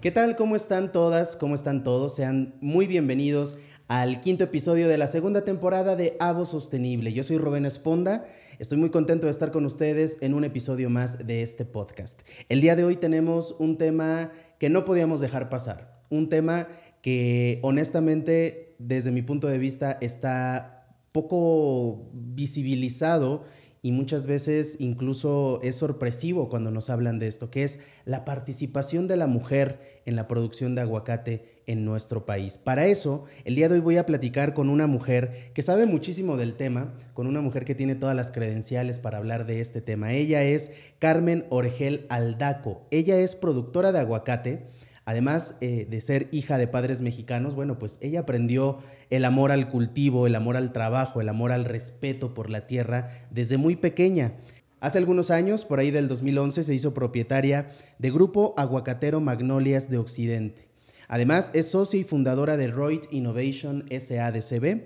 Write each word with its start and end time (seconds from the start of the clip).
¿Qué 0.00 0.10
tal? 0.10 0.34
¿Cómo 0.34 0.56
están 0.56 0.92
todas? 0.92 1.36
¿Cómo 1.36 1.54
están 1.54 1.82
todos? 1.82 2.14
Sean 2.14 2.54
muy 2.62 2.86
bienvenidos 2.86 3.58
al 3.86 4.22
quinto 4.22 4.44
episodio 4.44 4.88
de 4.88 4.96
la 4.96 5.06
segunda 5.06 5.44
temporada 5.44 5.94
de 5.94 6.16
Avo 6.20 6.46
Sostenible. 6.46 7.12
Yo 7.12 7.22
soy 7.22 7.36
Rubén 7.36 7.66
Esponda. 7.66 8.24
Estoy 8.58 8.78
muy 8.78 8.88
contento 8.88 9.26
de 9.26 9.32
estar 9.32 9.52
con 9.52 9.66
ustedes 9.66 10.16
en 10.22 10.32
un 10.32 10.44
episodio 10.44 10.88
más 10.88 11.26
de 11.26 11.42
este 11.42 11.66
podcast. 11.66 12.22
El 12.48 12.62
día 12.62 12.76
de 12.76 12.84
hoy 12.84 12.96
tenemos 12.96 13.54
un 13.58 13.76
tema 13.76 14.32
que 14.58 14.70
no 14.70 14.86
podíamos 14.86 15.20
dejar 15.20 15.50
pasar. 15.50 16.02
Un 16.08 16.30
tema 16.30 16.68
que 17.02 17.58
honestamente, 17.60 18.76
desde 18.78 19.12
mi 19.12 19.20
punto 19.20 19.48
de 19.48 19.58
vista, 19.58 19.98
está 20.00 20.96
poco 21.12 22.08
visibilizado 22.14 23.44
y 23.82 23.92
muchas 23.92 24.26
veces 24.26 24.76
incluso 24.78 25.60
es 25.62 25.76
sorpresivo 25.76 26.48
cuando 26.48 26.70
nos 26.70 26.90
hablan 26.90 27.18
de 27.18 27.28
esto, 27.28 27.50
que 27.50 27.64
es 27.64 27.80
la 28.04 28.24
participación 28.24 29.08
de 29.08 29.16
la 29.16 29.26
mujer 29.26 30.00
en 30.04 30.16
la 30.16 30.28
producción 30.28 30.74
de 30.74 30.82
aguacate 30.82 31.62
en 31.66 31.84
nuestro 31.84 32.26
país. 32.26 32.58
Para 32.58 32.86
eso, 32.86 33.24
el 33.44 33.54
día 33.54 33.68
de 33.68 33.76
hoy 33.76 33.80
voy 33.80 33.96
a 33.96 34.06
platicar 34.06 34.52
con 34.52 34.68
una 34.68 34.86
mujer 34.86 35.50
que 35.54 35.62
sabe 35.62 35.86
muchísimo 35.86 36.36
del 36.36 36.54
tema, 36.54 36.92
con 37.14 37.26
una 37.26 37.40
mujer 37.40 37.64
que 37.64 37.74
tiene 37.74 37.94
todas 37.94 38.16
las 38.16 38.30
credenciales 38.30 38.98
para 38.98 39.18
hablar 39.18 39.46
de 39.46 39.60
este 39.60 39.80
tema. 39.80 40.12
Ella 40.12 40.42
es 40.42 40.72
Carmen 40.98 41.46
Orgel 41.48 42.06
Aldaco. 42.10 42.82
Ella 42.90 43.18
es 43.18 43.34
productora 43.34 43.92
de 43.92 44.00
aguacate 44.00 44.66
Además 45.10 45.56
eh, 45.60 45.88
de 45.90 46.00
ser 46.00 46.28
hija 46.30 46.56
de 46.56 46.68
padres 46.68 47.02
mexicanos, 47.02 47.56
bueno, 47.56 47.80
pues 47.80 47.98
ella 48.00 48.20
aprendió 48.20 48.78
el 49.10 49.24
amor 49.24 49.50
al 49.50 49.68
cultivo, 49.68 50.28
el 50.28 50.36
amor 50.36 50.56
al 50.56 50.72
trabajo, 50.72 51.20
el 51.20 51.28
amor 51.28 51.50
al 51.50 51.64
respeto 51.64 52.32
por 52.32 52.48
la 52.48 52.64
tierra 52.64 53.08
desde 53.32 53.56
muy 53.56 53.74
pequeña. 53.74 54.34
Hace 54.78 54.98
algunos 54.98 55.32
años, 55.32 55.64
por 55.64 55.80
ahí 55.80 55.90
del 55.90 56.06
2011, 56.06 56.62
se 56.62 56.74
hizo 56.76 56.94
propietaria 56.94 57.70
de 57.98 58.12
Grupo 58.12 58.54
Aguacatero 58.56 59.20
Magnolias 59.20 59.90
de 59.90 59.98
Occidente. 59.98 60.68
Además, 61.08 61.50
es 61.54 61.72
socia 61.72 61.98
y 61.98 62.04
fundadora 62.04 62.56
de 62.56 62.68
Reut 62.68 63.12
Innovation 63.12 63.86
SADCB, 63.90 64.84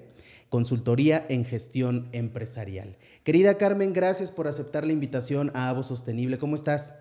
consultoría 0.48 1.26
en 1.28 1.44
gestión 1.44 2.08
empresarial. 2.12 2.96
Querida 3.24 3.58
Carmen, 3.58 3.92
gracias 3.92 4.30
por 4.30 4.48
aceptar 4.48 4.86
la 4.86 4.94
invitación 4.94 5.50
a 5.52 5.68
Avo 5.68 5.82
Sostenible. 5.82 6.38
¿Cómo 6.38 6.54
estás? 6.54 6.94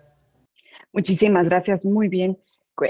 Muchísimas 0.92 1.46
gracias, 1.46 1.86
muy 1.86 2.08
bien. 2.08 2.36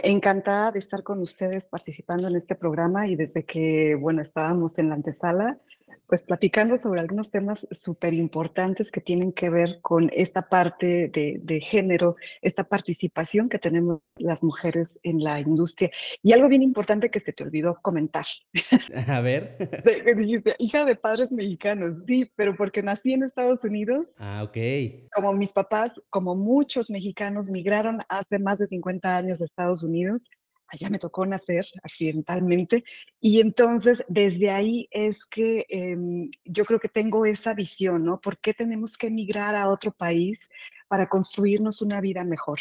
Encantada 0.02 0.72
de 0.72 0.78
estar 0.78 1.02
con 1.02 1.20
ustedes 1.20 1.66
participando 1.66 2.27
en 2.28 2.36
este 2.36 2.54
programa 2.54 3.06
y 3.06 3.16
desde 3.16 3.44
que, 3.44 3.94
bueno, 3.94 4.22
estábamos 4.22 4.78
en 4.78 4.88
la 4.88 4.94
antesala, 4.94 5.58
pues 6.06 6.22
platicando 6.22 6.77
sobre 6.77 7.00
algunos 7.00 7.30
temas 7.30 7.66
súper 7.70 8.14
importantes 8.14 8.91
que 8.91 9.00
tienen 9.00 9.33
que 9.33 9.50
ver 9.50 9.80
con 9.80 10.11
esta 10.12 10.48
parte 10.48 11.08
de, 11.08 11.61
género, 11.61 12.14
esta 12.42 12.64
participación 12.64 13.48
que 13.48 13.58
tenemos 13.58 14.00
las 14.16 14.42
mujeres 14.42 14.98
en 15.02 15.22
la 15.22 15.41
industria. 15.41 15.91
Y 16.22 16.33
algo 16.33 16.48
bien 16.48 16.62
importante 16.62 17.11
que 17.11 17.20
se 17.20 17.33
te 17.33 17.44
olvidó 17.44 17.78
comentar. 17.83 18.27
A 19.08 19.20
ver. 19.20 19.56
dijiste, 20.16 20.55
hija 20.58 20.84
de 20.84 20.96
padres 20.96 21.30
mexicanos, 21.30 21.94
sí, 22.06 22.30
pero 22.36 22.56
porque 22.56 22.83
nací 22.83 23.12
en 23.12 23.24
Estados 23.24 23.64
Unidos. 23.64 24.06
Ah, 24.18 24.42
ok. 24.44 24.56
Como 25.14 25.33
mis 25.33 25.52
papás, 25.52 25.92
como 26.11 26.34
muchos 26.34 26.91
mexicanos, 26.91 27.48
migraron 27.48 28.00
hace 28.08 28.39
más 28.39 28.58
de 28.58 28.66
50 28.66 29.16
años 29.16 29.39
de 29.39 29.46
Estados 29.46 29.83
Unidos 29.83 30.28
allá 30.75 30.91
me 30.91 30.98
tocó 30.98 31.25
nacer 31.25 31.64
accidentalmente 31.83 32.84
y 33.20 33.41
entonces 33.41 33.98
desde 34.08 34.50
ahí 34.50 34.89
es 34.91 35.25
que 35.30 35.67
em, 35.69 36.30
yo 36.44 36.64
creo 36.64 36.80
que 36.80 36.89
tengo 36.89 37.27
esa 37.27 37.55
visión, 37.55 38.05
¿no? 38.05 38.20
¿Por 38.20 38.39
qué 38.39 38.55
tenemos 38.55 38.97
que 38.98 39.06
emigrar 39.06 39.55
a 39.55 39.69
otro 39.69 39.92
país 39.92 40.41
para 40.89 41.08
construirnos 41.08 41.80
una 41.80 42.00
vida 42.00 42.25
mejor? 42.25 42.61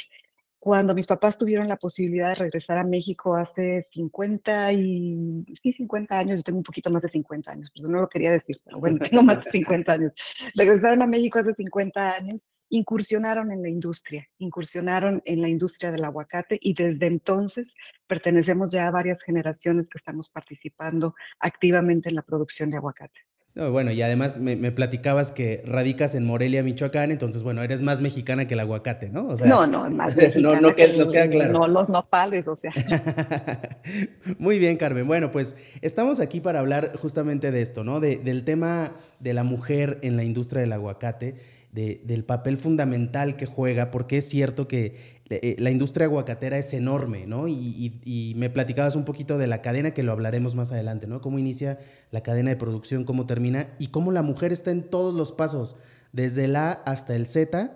Cuando 0.59 0.95
mis 0.95 1.07
papás 1.07 1.37
tuvieron 1.37 1.67
la 1.67 1.75
posibilidad 1.75 2.29
de 2.29 2.35
regresar 2.35 2.77
a 2.77 2.85
México 2.85 3.35
hace 3.35 3.87
50 3.91 4.71
y, 4.71 5.43
sí, 5.61 5.73
50 5.73 6.17
años, 6.17 6.37
yo 6.37 6.43
tengo 6.43 6.59
un 6.59 6.63
poquito 6.63 6.89
más 6.89 7.01
de 7.01 7.09
50 7.09 7.51
años, 7.51 7.71
pero 7.75 7.89
no 7.89 7.99
lo 7.99 8.07
quería 8.07 8.31
decir, 8.31 8.61
pero 8.63 8.79
bueno, 8.79 8.99
tengo 9.09 9.23
más 9.23 9.43
de 9.43 9.51
50 9.51 9.91
años. 9.91 10.13
Regresaron 10.55 11.01
a 11.01 11.07
México 11.07 11.39
hace 11.39 11.53
50 11.53 12.15
años 12.15 12.43
incursionaron 12.73 13.51
en 13.51 13.61
la 13.61 13.69
industria, 13.69 14.27
incursionaron 14.39 15.21
en 15.25 15.43
la 15.43 15.47
industria 15.47 15.91
del 15.91 16.03
aguacate 16.05 16.57
y 16.59 16.73
desde 16.73 17.05
entonces 17.05 17.75
pertenecemos 18.07 18.71
ya 18.71 18.87
a 18.87 18.91
varias 18.91 19.21
generaciones 19.21 19.89
que 19.89 19.99
estamos 19.99 20.27
participando 20.29 21.13
activamente 21.39 22.09
en 22.09 22.15
la 22.15 22.23
producción 22.23 22.71
de 22.71 22.77
aguacate. 22.77 23.19
bueno, 23.53 23.91
y 23.91 24.01
además 24.01 24.39
me, 24.39 24.71
platicabas 24.71 25.31
que 25.31 25.61
radicas 25.67 26.15
en 26.15 26.25
Morelia, 26.25 26.63
Michoacán, 26.63 27.11
entonces, 27.11 27.43
bueno, 27.43 27.61
eres 27.61 27.83
más 27.83 28.01
mexicana 28.01 28.47
que 28.47 28.55
el 28.55 28.61
aguacate, 28.61 29.11
¿no? 29.11 29.35
no, 29.45 29.67
no, 29.67 29.87
más 29.91 30.15
mexicana. 30.17 30.59
no, 30.59 30.73
que, 30.73 30.97
nos 30.97 31.11
queda 31.11 31.29
claro. 31.29 31.53
No, 31.53 31.67
los 31.67 31.89
nopales, 31.89 32.47
o 32.47 32.55
sea. 32.55 32.73
Muy 34.39 34.57
bien, 34.57 34.77
Carmen. 34.77 35.05
Bueno, 35.05 35.29
pues 35.29 35.55
estamos 35.81 36.19
aquí 36.19 36.41
para 36.41 36.57
hablar 36.57 36.97
justamente 36.97 37.51
de 37.51 37.61
esto, 37.61 37.83
¿no? 37.83 37.99
del 37.99 38.43
tema 38.43 38.95
de 39.19 39.33
la 39.35 39.43
mujer 39.43 39.99
en 40.01 40.17
la 40.17 40.23
industria 40.23 40.61
del 40.61 40.73
aguacate 40.73 41.35
del 41.73 42.23
papel 42.23 42.57
fundamental 42.57 43.35
que 43.35 43.47
juega, 43.47 43.89
porque 43.89 44.17
es 44.17 44.29
cierto 44.29 44.67
que 44.67 45.23
eh, 45.29 45.55
la 45.57 45.71
industria 45.71 46.05
aguacatera 46.05 46.59
es 46.59 46.71
enorme, 46.73 47.25
¿no? 47.25 47.47
Y, 47.47 48.33
me 48.37 48.51
platicabas 48.51 48.95
un 48.95 49.05
poquito 49.05 49.39
de 49.39 49.47
la 49.47 49.61
cadena, 49.61 49.91
que 49.91 50.03
lo 50.03 50.11
hablaremos 50.11 50.55
más 50.55 50.71
adelante, 50.71 51.07
¿no? 51.07 51.19
Cómo 51.19 51.39
inicia 51.39 51.79
la 52.11 52.21
cadena 52.21 52.51
de 52.51 52.57
producción, 52.57 53.05
cómo 53.05 53.25
termina 53.25 53.69
y 53.79 53.87
cómo 53.87 54.11
la 54.11 54.21
mujer 54.21 54.51
está 54.51 54.69
en 54.69 54.83
todos 54.83 55.15
los 55.15 55.31
pasos, 55.31 55.75
desde 56.11 56.45
el 56.45 56.55
A 56.55 56.71
hasta 56.71 57.15
el 57.15 57.25
Z. 57.25 57.75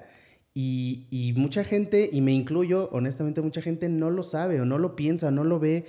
Y, 0.53 1.07
y 1.09 1.33
mucha 1.33 1.63
gente, 1.63 2.09
y 2.11 2.21
me 2.21 2.33
incluyo, 2.33 2.89
honestamente, 2.91 3.41
mucha 3.41 3.61
gente 3.61 3.89
no 3.89 4.11
lo 4.11 4.23
sabe 4.23 4.61
o 4.61 4.65
no 4.65 4.77
lo 4.77 4.95
piensa, 4.95 5.31
no 5.31 5.43
lo 5.43 5.59
ve 5.59 5.85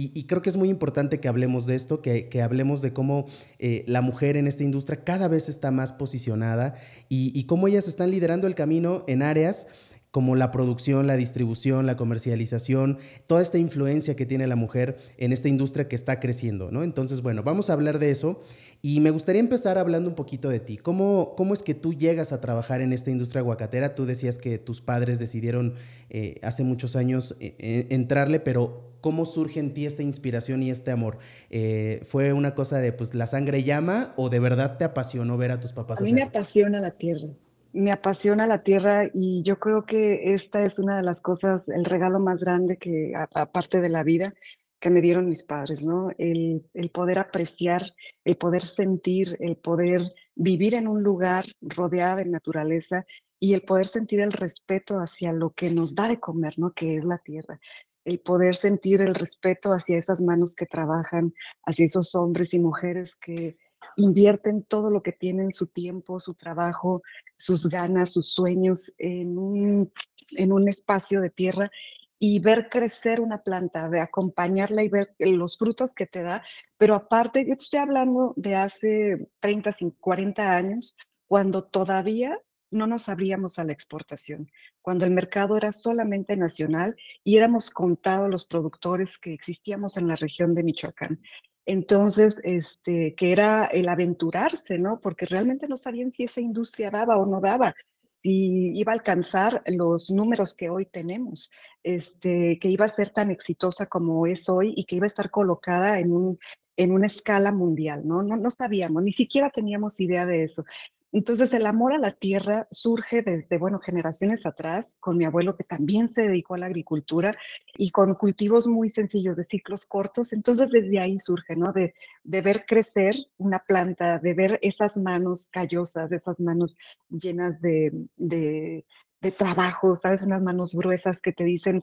y, 0.00 0.24
creo 0.24 0.42
que 0.42 0.48
es 0.48 0.56
muy 0.56 0.68
importante 0.68 1.18
que 1.18 1.26
hablemos 1.26 1.66
de 1.66 1.74
esto, 1.74 2.02
que, 2.02 2.40
hablemos 2.40 2.82
de 2.82 2.92
cómo 2.92 3.26
eh, 3.58 3.84
la 3.88 4.00
mujer 4.00 4.36
en 4.36 4.46
esta 4.46 4.62
industria 4.62 5.02
cada 5.02 5.26
vez 5.26 5.48
está 5.48 5.72
más 5.72 5.90
posicionada 5.90 6.76
y, 7.08 7.42
cómo 7.44 7.66
ellas 7.66 7.88
están 7.88 8.12
liderando 8.12 8.46
el 8.46 8.54
camino 8.54 9.02
en 9.08 9.22
áreas 9.22 9.66
como 10.12 10.36
la 10.36 10.52
producción, 10.52 11.08
la 11.08 11.16
distribución, 11.16 11.84
la 11.84 11.96
comercialización, 11.96 12.98
toda 13.26 13.42
esta 13.42 13.58
influencia 13.58 14.14
que 14.14 14.24
tiene 14.24 14.46
la 14.46 14.54
mujer 14.54 14.98
en 15.16 15.32
esta 15.32 15.48
industria 15.48 15.88
que 15.88 15.96
está 15.96 16.20
creciendo, 16.20 16.70
¿no? 16.70 16.84
Entonces, 16.84 17.20
bueno, 17.20 17.42
vamos 17.42 17.68
a 17.68 17.72
hablar 17.72 17.98
de 17.98 18.12
eso 18.12 18.40
y 18.80 19.00
me 19.00 19.10
gustaría 19.10 19.40
empezar 19.40 19.78
hablando 19.78 20.08
un 20.08 20.14
poquito 20.14 20.48
de 20.48 20.60
ti. 20.60 20.76
¿Cómo, 20.76 21.34
cómo 21.36 21.54
es 21.54 21.64
que 21.64 21.74
tú 21.74 21.92
llegas 21.92 22.32
a 22.32 22.40
trabajar 22.40 22.80
en 22.82 22.92
esta 22.92 23.10
industria 23.10 23.40
aguacatera? 23.40 23.96
Tú 23.96 24.06
decías 24.06 24.38
que 24.38 24.58
tus 24.58 24.80
padres 24.80 25.18
decidieron 25.18 25.74
eh, 26.08 26.38
hace 26.42 26.62
muchos 26.62 26.94
años 26.94 27.36
eh, 27.40 27.86
entrarle, 27.90 28.38
pero 28.40 28.87
¿Cómo 29.00 29.26
surge 29.26 29.60
en 29.60 29.74
ti 29.74 29.86
esta 29.86 30.02
inspiración 30.02 30.62
y 30.62 30.70
este 30.70 30.90
amor? 30.90 31.18
Eh, 31.50 32.02
¿Fue 32.04 32.32
una 32.32 32.54
cosa 32.54 32.78
de, 32.78 32.92
pues, 32.92 33.14
la 33.14 33.26
sangre 33.26 33.62
llama 33.62 34.12
o 34.16 34.28
de 34.28 34.40
verdad 34.40 34.76
te 34.76 34.84
apasionó 34.84 35.36
ver 35.36 35.52
a 35.52 35.60
tus 35.60 35.72
papás? 35.72 36.00
A 36.00 36.04
mí 36.04 36.12
me 36.12 36.22
apasiona 36.22 36.80
la 36.80 36.90
tierra, 36.90 37.28
me 37.72 37.92
apasiona 37.92 38.46
la 38.46 38.62
tierra 38.62 39.08
y 39.12 39.42
yo 39.44 39.58
creo 39.60 39.84
que 39.84 40.34
esta 40.34 40.64
es 40.64 40.78
una 40.78 40.96
de 40.96 41.02
las 41.02 41.20
cosas, 41.20 41.62
el 41.68 41.84
regalo 41.84 42.18
más 42.18 42.40
grande 42.40 42.76
que, 42.76 43.12
aparte 43.16 43.80
de 43.80 43.88
la 43.88 44.02
vida, 44.02 44.34
que 44.80 44.90
me 44.90 45.00
dieron 45.00 45.28
mis 45.28 45.44
padres, 45.44 45.82
¿no? 45.82 46.10
El, 46.18 46.64
el 46.74 46.90
poder 46.90 47.18
apreciar, 47.18 47.94
el 48.24 48.36
poder 48.36 48.62
sentir, 48.62 49.36
el 49.40 49.56
poder 49.56 50.12
vivir 50.34 50.74
en 50.74 50.88
un 50.88 51.02
lugar 51.02 51.46
rodeado 51.60 52.16
de 52.16 52.26
naturaleza 52.26 53.04
y 53.40 53.54
el 53.54 53.62
poder 53.62 53.86
sentir 53.86 54.20
el 54.20 54.32
respeto 54.32 54.98
hacia 54.98 55.32
lo 55.32 55.50
que 55.50 55.70
nos 55.70 55.94
da 55.94 56.08
de 56.08 56.18
comer, 56.18 56.58
¿no? 56.58 56.72
Que 56.72 56.96
es 56.96 57.04
la 57.04 57.18
tierra 57.18 57.60
el 58.08 58.20
poder 58.20 58.56
sentir 58.56 59.02
el 59.02 59.14
respeto 59.14 59.70
hacia 59.72 59.98
esas 59.98 60.22
manos 60.22 60.54
que 60.54 60.64
trabajan, 60.64 61.34
hacia 61.66 61.84
esos 61.84 62.14
hombres 62.14 62.54
y 62.54 62.58
mujeres 62.58 63.14
que 63.20 63.58
invierten 63.96 64.62
todo 64.62 64.90
lo 64.90 65.02
que 65.02 65.12
tienen, 65.12 65.52
su 65.52 65.66
tiempo, 65.66 66.18
su 66.18 66.32
trabajo, 66.32 67.02
sus 67.36 67.68
ganas, 67.68 68.10
sus 68.10 68.32
sueños 68.32 68.94
en 68.96 69.36
un, 69.36 69.92
en 70.30 70.52
un 70.52 70.68
espacio 70.68 71.20
de 71.20 71.28
tierra 71.28 71.70
y 72.18 72.38
ver 72.38 72.70
crecer 72.70 73.20
una 73.20 73.42
planta, 73.42 73.90
de 73.90 74.00
acompañarla 74.00 74.82
y 74.82 74.88
ver 74.88 75.14
los 75.18 75.58
frutos 75.58 75.92
que 75.92 76.06
te 76.06 76.22
da. 76.22 76.42
Pero 76.78 76.94
aparte, 76.94 77.46
yo 77.46 77.52
estoy 77.52 77.80
hablando 77.80 78.32
de 78.36 78.56
hace 78.56 79.28
30, 79.40 79.76
40 80.00 80.56
años, 80.56 80.96
cuando 81.26 81.62
todavía 81.62 82.40
no 82.70 82.86
nos 82.86 83.08
abríamos 83.08 83.58
a 83.58 83.64
la 83.64 83.72
exportación, 83.72 84.50
cuando 84.82 85.04
el 85.04 85.12
mercado 85.12 85.56
era 85.56 85.72
solamente 85.72 86.36
nacional 86.36 86.96
y 87.24 87.36
éramos 87.36 87.70
contados 87.70 88.28
los 88.30 88.46
productores 88.46 89.18
que 89.18 89.32
existíamos 89.32 89.96
en 89.96 90.08
la 90.08 90.16
región 90.16 90.54
de 90.54 90.62
Michoacán. 90.62 91.20
Entonces, 91.66 92.36
este, 92.44 93.14
que 93.14 93.32
era 93.32 93.66
el 93.66 93.88
aventurarse, 93.88 94.78
¿no? 94.78 95.00
Porque 95.00 95.26
realmente 95.26 95.68
no 95.68 95.76
sabían 95.76 96.10
si 96.10 96.24
esa 96.24 96.40
industria 96.40 96.90
daba 96.90 97.18
o 97.18 97.26
no 97.26 97.40
daba, 97.42 97.74
si 98.22 98.76
iba 98.78 98.92
a 98.92 98.94
alcanzar 98.94 99.62
los 99.66 100.10
números 100.10 100.54
que 100.54 100.70
hoy 100.70 100.86
tenemos, 100.86 101.50
este, 101.82 102.58
que 102.58 102.68
iba 102.68 102.86
a 102.86 102.94
ser 102.94 103.10
tan 103.10 103.30
exitosa 103.30 103.86
como 103.86 104.26
es 104.26 104.48
hoy 104.48 104.72
y 104.76 104.84
que 104.84 104.96
iba 104.96 105.04
a 105.04 105.08
estar 105.08 105.30
colocada 105.30 106.00
en 106.00 106.12
un 106.12 106.38
en 106.78 106.92
una 106.92 107.08
escala 107.08 107.50
mundial, 107.50 108.06
¿no? 108.06 108.22
¿no? 108.22 108.36
No 108.36 108.50
sabíamos, 108.52 109.02
ni 109.02 109.12
siquiera 109.12 109.50
teníamos 109.50 109.98
idea 109.98 110.24
de 110.26 110.44
eso. 110.44 110.64
Entonces, 111.10 111.52
el 111.54 111.66
amor 111.66 111.94
a 111.94 111.98
la 111.98 112.12
tierra 112.12 112.68
surge 112.70 113.22
desde, 113.22 113.56
bueno, 113.56 113.78
generaciones 113.80 114.44
atrás, 114.44 114.94
con 115.00 115.16
mi 115.16 115.24
abuelo 115.24 115.56
que 115.56 115.64
también 115.64 116.10
se 116.10 116.22
dedicó 116.22 116.54
a 116.54 116.58
la 116.58 116.66
agricultura 116.66 117.34
y 117.76 117.90
con 117.90 118.14
cultivos 118.14 118.66
muy 118.66 118.90
sencillos 118.90 119.36
de 119.36 119.44
ciclos 119.44 119.86
cortos. 119.86 120.32
Entonces, 120.32 120.70
desde 120.70 120.98
ahí 120.98 121.18
surge, 121.18 121.56
¿no? 121.56 121.72
De, 121.72 121.94
de 122.24 122.40
ver 122.42 122.66
crecer 122.66 123.16
una 123.38 123.60
planta, 123.60 124.18
de 124.18 124.34
ver 124.34 124.58
esas 124.62 124.96
manos 124.98 125.48
callosas, 125.50 126.12
esas 126.12 126.40
manos 126.40 126.76
llenas 127.08 127.60
de, 127.62 127.90
de, 128.16 128.84
de 129.22 129.30
trabajo, 129.32 129.96
¿sabes? 129.96 130.22
Unas 130.22 130.42
manos 130.42 130.74
gruesas 130.74 131.20
que 131.22 131.32
te 131.32 131.44
dicen, 131.44 131.82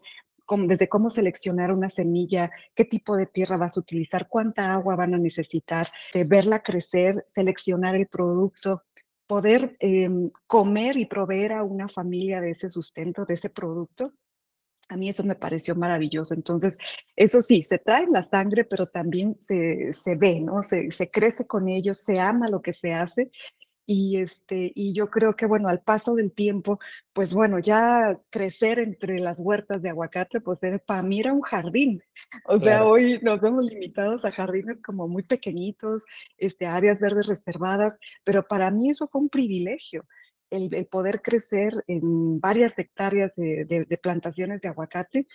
desde 0.67 0.87
cómo 0.87 1.09
seleccionar 1.09 1.71
una 1.71 1.89
semilla, 1.89 2.51
qué 2.75 2.85
tipo 2.85 3.15
de 3.15 3.25
tierra 3.25 3.57
vas 3.57 3.77
a 3.77 3.79
utilizar, 3.79 4.27
cuánta 4.29 4.73
agua 4.73 4.95
van 4.95 5.15
a 5.15 5.17
necesitar, 5.17 5.87
de 6.13 6.23
verla 6.23 6.59
crecer, 6.61 7.25
seleccionar 7.33 7.95
el 7.95 8.07
producto, 8.07 8.83
poder 9.27 9.75
em, 9.79 10.31
comer 10.47 10.97
y 10.97 11.05
proveer 11.05 11.53
a 11.53 11.63
una 11.63 11.89
familia 11.89 12.41
de 12.41 12.51
ese 12.51 12.69
sustento, 12.69 13.25
de 13.25 13.35
ese 13.35 13.49
producto. 13.49 14.13
A 14.87 14.97
mí 14.97 15.09
eso 15.09 15.23
me 15.23 15.35
pareció 15.35 15.75
maravilloso. 15.75 16.33
Entonces, 16.33 16.77
eso 17.15 17.41
sí, 17.41 17.63
se 17.63 17.79
trae 17.79 18.05
la 18.11 18.23
sangre, 18.23 18.65
pero 18.65 18.87
también 18.87 19.37
se, 19.41 19.93
se 19.93 20.15
ve, 20.15 20.39
¿no? 20.41 20.61
Se, 20.63 20.91
se 20.91 21.09
crece 21.09 21.47
con 21.47 21.67
ellos, 21.67 21.97
se 21.97 22.19
ama 22.19 22.49
lo 22.49 22.61
que 22.61 22.73
se 22.73 22.93
hace 22.93 23.31
y, 23.85 24.17
este, 24.17 24.71
y 24.75 24.93
yo 24.93 25.09
creo 25.09 25.35
que, 25.35 25.45
bueno, 25.45 25.67
al 25.67 25.81
paso 25.81 26.15
del 26.15 26.31
tiempo, 26.33 26.79
pues 27.13 27.33
bueno, 27.33 27.59
ya 27.59 28.19
crecer 28.31 28.79
entre 28.79 29.19
las 29.19 29.39
huertas 29.39 29.81
de 29.81 29.89
aguacate, 29.89 30.41
pues 30.41 30.59
para 30.85 31.03
mí 31.03 31.19
era 31.19 31.33
un 31.33 31.41
jardín. 31.41 32.01
O 32.45 32.59
sea, 32.59 32.85
hoy 32.85 33.19
nos 33.21 33.39
vemos 33.41 33.65
limitados 33.65 34.25
a 34.25 34.31
jardines 34.31 34.81
como 34.81 35.07
muy 35.07 35.23
pequeñitos, 35.23 36.03
este, 36.37 36.65
áreas 36.65 36.99
verdes 36.99 37.27
reservadas, 37.27 37.93
pero 38.23 38.43
para 38.47 38.71
mí 38.71 38.89
eso 38.89 39.07
fue 39.07 39.21
un 39.21 39.29
privilegio. 39.29 40.05
El, 40.49 40.73
el 40.73 40.85
poder 40.87 41.21
crecer 41.21 41.73
en 41.87 42.39
varias 42.39 42.77
hectáreas 42.77 43.33
de, 43.35 43.65
de, 43.65 43.85
de 43.85 43.97
plantaciones 43.97 44.61
de 44.61 44.69
aguacate, 44.69 45.27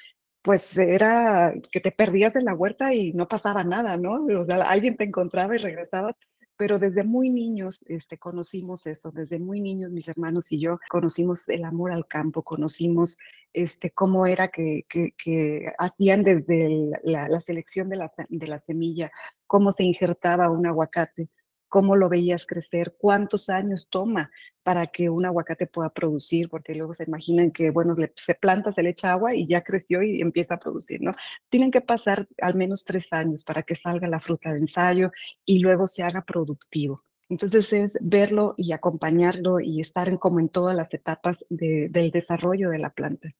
pues 0.42 0.76
era 0.78 1.52
que 1.70 1.80
te 1.80 1.92
perdías 1.92 2.34
en 2.36 2.44
la 2.46 2.54
huerta 2.54 2.94
y 2.94 3.12
no 3.12 3.28
pasaba 3.28 3.64
nada, 3.64 3.96
¿no? 3.96 4.22
O 4.24 4.44
sea, 4.44 4.62
alguien 4.62 4.96
te 4.96 5.04
encontraba 5.04 5.54
y 5.54 5.58
regresaba 5.58 6.16
pero 6.60 6.78
desde 6.78 7.04
muy 7.04 7.30
niños 7.30 7.80
este, 7.88 8.18
conocimos 8.18 8.86
eso, 8.86 9.10
desde 9.12 9.38
muy 9.38 9.62
niños 9.62 9.92
mis 9.92 10.06
hermanos 10.08 10.52
y 10.52 10.60
yo 10.60 10.78
conocimos 10.90 11.48
el 11.48 11.64
amor 11.64 11.90
al 11.90 12.06
campo, 12.06 12.42
conocimos 12.42 13.16
este, 13.54 13.92
cómo 13.92 14.26
era 14.26 14.48
que, 14.48 14.82
que, 14.86 15.72
hacían 15.78 16.22
desde 16.22 16.90
la, 17.02 17.40
selección 17.46 17.88
de 17.88 17.96
la, 17.96 18.12
de 18.28 18.46
la 18.46 18.60
semilla, 18.60 19.10
cómo 19.46 19.72
se 19.72 19.84
injertaba 19.84 20.50
un 20.50 20.66
aguacate, 20.66 21.30
cómo 21.70 21.96
lo 21.96 22.10
veías 22.10 22.44
crecer, 22.44 22.96
cuántos 22.98 23.48
años 23.48 23.88
toma 23.88 24.30
para 24.62 24.88
que 24.88 25.08
un 25.08 25.24
aguacate 25.24 25.66
pueda 25.66 25.88
producir, 25.88 26.50
porque 26.50 26.74
luego 26.74 26.92
se 26.92 27.04
imaginan 27.04 27.50
que, 27.50 27.70
bueno, 27.70 27.96
se 28.16 28.34
planta, 28.34 28.72
se 28.72 28.82
le 28.82 28.90
echa 28.90 29.12
agua 29.12 29.34
y 29.34 29.46
ya 29.46 29.62
creció 29.62 30.02
y 30.02 30.20
empieza 30.20 30.54
a 30.54 30.60
producir, 30.60 31.00
¿no? 31.00 31.12
Tienen 31.48 31.70
que 31.70 31.80
pasar 31.80 32.28
al 32.42 32.56
menos 32.56 32.84
tres 32.84 33.10
años 33.12 33.44
para 33.44 33.62
que 33.62 33.76
salga 33.76 34.08
la 34.08 34.20
fruta 34.20 34.52
de 34.52 34.58
ensayo 34.58 35.12
y 35.46 35.60
luego 35.60 35.86
se 35.86 36.02
haga 36.02 36.22
productivo. 36.22 36.98
Entonces 37.30 37.72
es 37.72 37.96
verlo 38.00 38.54
y 38.56 38.72
acompañarlo 38.72 39.60
y 39.60 39.80
estar 39.80 40.08
en, 40.08 40.18
como 40.18 40.40
en 40.40 40.48
todas 40.48 40.76
las 40.76 40.92
etapas 40.92 41.38
del 41.48 42.10
desarrollo 42.10 42.70
de 42.70 42.78
la 42.78 42.90
planta. 42.90 43.30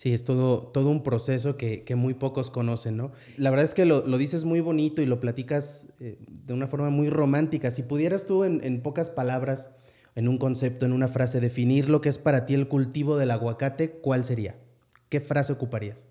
Sí, 0.00 0.14
es 0.14 0.24
todo, 0.24 0.62
todo 0.62 0.88
un 0.88 1.02
proceso 1.02 1.58
que, 1.58 1.84
que, 1.84 1.94
muy 1.94 2.14
pocos 2.14 2.50
conocen, 2.50 2.96
¿no? 2.96 3.12
La 3.36 3.50
verdad 3.50 3.66
es 3.66 3.74
que 3.74 3.84
lo, 3.84 4.06
lo 4.06 4.16
dices 4.16 4.46
muy 4.46 4.60
bonito 4.60 5.02
y 5.02 5.04
lo 5.04 5.20
platicas 5.20 5.92
eh, 6.00 6.16
de 6.26 6.54
una 6.54 6.66
forma 6.66 6.88
muy 6.88 7.10
romántica. 7.10 7.70
Si 7.70 7.82
pudieras 7.82 8.24
tú 8.24 8.44
en, 8.44 8.64
en, 8.64 8.80
pocas 8.80 9.10
palabras, 9.10 9.76
en 10.14 10.26
un 10.26 10.38
concepto, 10.38 10.86
en 10.86 10.94
una 10.94 11.08
frase, 11.08 11.38
definir 11.38 11.90
lo 11.90 12.00
que 12.00 12.08
es 12.08 12.16
para 12.16 12.46
ti 12.46 12.54
el 12.54 12.66
cultivo 12.66 13.18
del 13.18 13.30
aguacate, 13.30 13.90
¿cuál 13.90 14.24
sería? 14.24 14.56
¿Qué 15.10 15.20
frase 15.20 15.52
ocuparías? 15.52 16.06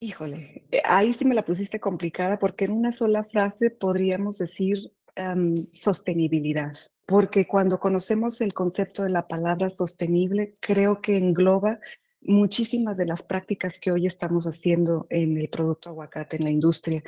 Híjole, 0.00 0.64
ahí 0.84 1.14
sí 1.14 1.24
me 1.24 1.34
la 1.34 1.46
pusiste 1.46 1.80
complicada 1.80 2.38
porque 2.38 2.66
en 2.66 2.72
una 2.72 2.92
sola 2.92 3.24
frase 3.24 3.70
podríamos 3.70 4.36
decir 4.36 4.92
um, 5.16 5.64
sostenibilidad 5.72 6.74
porque 7.10 7.48
cuando 7.48 7.80
conocemos 7.80 8.40
el 8.40 8.54
concepto 8.54 9.02
de 9.02 9.10
la 9.10 9.26
palabra 9.26 9.68
sostenible, 9.70 10.54
creo 10.60 11.00
que 11.00 11.16
engloba 11.16 11.80
muchísimas 12.22 12.96
de 12.96 13.06
las 13.06 13.22
prácticas 13.22 13.78
que 13.78 13.92
hoy 13.92 14.06
estamos 14.06 14.44
haciendo 14.44 15.06
en 15.10 15.38
el 15.38 15.48
producto 15.48 15.88
aguacate, 15.88 16.36
en 16.36 16.44
la 16.44 16.50
industria, 16.50 17.02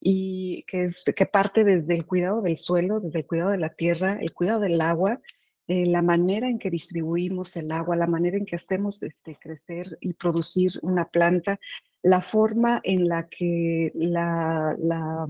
y 0.00 0.64
que, 0.64 0.84
es, 0.84 0.96
que 1.14 1.26
parte 1.26 1.64
desde 1.64 1.94
el 1.94 2.06
cuidado 2.06 2.40
del 2.42 2.56
suelo, 2.56 3.00
desde 3.00 3.20
el 3.20 3.26
cuidado 3.26 3.50
de 3.50 3.58
la 3.58 3.74
tierra, 3.74 4.18
el 4.20 4.32
cuidado 4.32 4.60
del 4.60 4.80
agua, 4.80 5.20
eh, 5.68 5.86
la 5.86 6.02
manera 6.02 6.48
en 6.48 6.58
que 6.58 6.70
distribuimos 6.70 7.54
el 7.56 7.70
agua, 7.70 7.94
la 7.96 8.06
manera 8.06 8.36
en 8.36 8.46
que 8.46 8.56
hacemos 8.56 9.02
este, 9.02 9.36
crecer 9.36 9.98
y 10.00 10.14
producir 10.14 10.72
una 10.82 11.04
planta, 11.04 11.60
la 12.02 12.20
forma 12.22 12.80
en 12.82 13.08
la 13.08 13.28
que 13.28 13.92
la, 13.94 14.74
la 14.78 15.26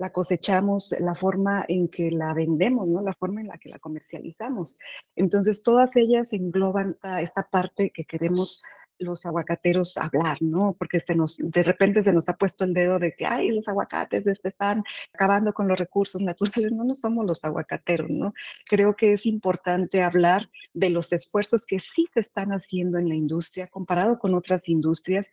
la 0.00 0.10
cosechamos, 0.10 0.94
la 0.98 1.14
forma 1.14 1.62
en 1.68 1.86
que 1.88 2.10
la 2.10 2.32
vendemos, 2.32 2.88
¿no? 2.88 3.02
La 3.02 3.12
forma 3.12 3.42
en 3.42 3.48
la 3.48 3.58
que 3.58 3.68
la 3.68 3.78
comercializamos. 3.78 4.78
Entonces, 5.14 5.62
todas 5.62 5.94
ellas 5.94 6.32
engloban 6.32 6.96
esta 7.20 7.42
parte 7.50 7.90
que 7.90 8.06
queremos 8.06 8.62
los 8.98 9.26
aguacateros 9.26 9.98
hablar, 9.98 10.38
¿no? 10.40 10.74
Porque 10.78 11.00
se 11.00 11.14
nos, 11.14 11.36
de 11.36 11.62
repente 11.62 12.02
se 12.02 12.14
nos 12.14 12.30
ha 12.30 12.34
puesto 12.34 12.64
el 12.64 12.72
dedo 12.72 12.98
de 12.98 13.12
que, 13.12 13.26
ay, 13.26 13.50
los 13.50 13.68
aguacates 13.68 14.26
este, 14.26 14.48
están 14.48 14.84
acabando 15.12 15.52
con 15.52 15.68
los 15.68 15.78
recursos 15.78 16.22
naturales. 16.22 16.72
No, 16.72 16.84
no 16.84 16.94
somos 16.94 17.26
los 17.26 17.44
aguacateros, 17.44 18.08
¿no? 18.08 18.32
Creo 18.66 18.96
que 18.96 19.12
es 19.12 19.26
importante 19.26 20.02
hablar 20.02 20.48
de 20.72 20.88
los 20.88 21.12
esfuerzos 21.12 21.66
que 21.66 21.78
sí 21.78 22.08
se 22.14 22.20
están 22.20 22.52
haciendo 22.52 22.96
en 22.96 23.10
la 23.10 23.14
industria 23.14 23.66
comparado 23.66 24.18
con 24.18 24.34
otras 24.34 24.66
industrias 24.66 25.26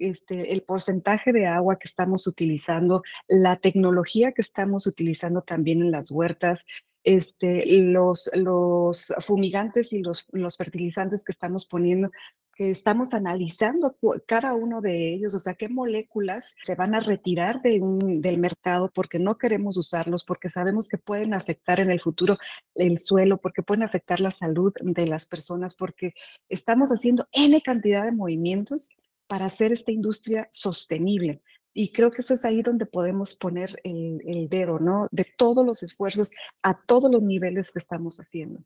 este, 0.00 0.52
el 0.52 0.62
porcentaje 0.62 1.32
de 1.32 1.46
agua 1.46 1.78
que 1.78 1.86
estamos 1.86 2.26
utilizando, 2.26 3.02
la 3.28 3.56
tecnología 3.56 4.32
que 4.32 4.42
estamos 4.42 4.86
utilizando 4.86 5.42
también 5.42 5.82
en 5.82 5.92
las 5.92 6.10
huertas, 6.10 6.64
este, 7.04 7.64
los, 7.66 8.30
los 8.34 9.06
fumigantes 9.20 9.92
y 9.92 10.00
los, 10.00 10.26
los 10.32 10.56
fertilizantes 10.56 11.24
que 11.24 11.32
estamos 11.32 11.66
poniendo, 11.66 12.10
que 12.54 12.70
estamos 12.70 13.14
analizando 13.14 13.96
cada 14.26 14.52
uno 14.52 14.82
de 14.82 15.14
ellos, 15.14 15.32
o 15.34 15.40
sea, 15.40 15.54
qué 15.54 15.70
moléculas 15.70 16.54
se 16.66 16.74
van 16.74 16.94
a 16.94 17.00
retirar 17.00 17.62
del 17.62 18.38
mercado 18.38 18.90
porque 18.94 19.18
no 19.18 19.38
queremos 19.38 19.78
usarlos, 19.78 20.24
porque 20.24 20.50
sabemos 20.50 20.88
que 20.88 20.98
pueden 20.98 21.32
afectar 21.32 21.80
en 21.80 21.90
el 21.90 22.00
futuro 22.00 22.36
el 22.74 22.98
suelo, 22.98 23.38
porque 23.38 23.62
pueden 23.62 23.82
afectar 23.82 24.20
la 24.20 24.30
salud 24.30 24.74
de 24.82 25.06
las 25.06 25.26
personas, 25.26 25.74
porque 25.74 26.12
estamos 26.50 26.90
haciendo 26.90 27.26
N 27.32 27.58
cantidad 27.62 28.04
de 28.04 28.12
movimientos 28.12 28.90
para 29.30 29.46
hacer 29.46 29.70
esta 29.70 29.92
industria 29.92 30.48
sostenible. 30.50 31.40
Y 31.72 31.92
creo 31.92 32.10
que 32.10 32.20
eso 32.20 32.34
es 32.34 32.44
ahí 32.44 32.62
donde 32.62 32.84
podemos 32.84 33.36
poner 33.36 33.80
el, 33.84 34.48
dedo, 34.50 34.80
¿no? 34.80 35.06
De 35.12 35.24
todos 35.24 35.64
los 35.64 35.84
esfuerzos 35.84 36.32
a 36.64 36.84
todos 36.84 37.08
los 37.08 37.22
niveles 37.22 37.70
que 37.70 37.78
estamos 37.78 38.18
haciendo 38.18 38.64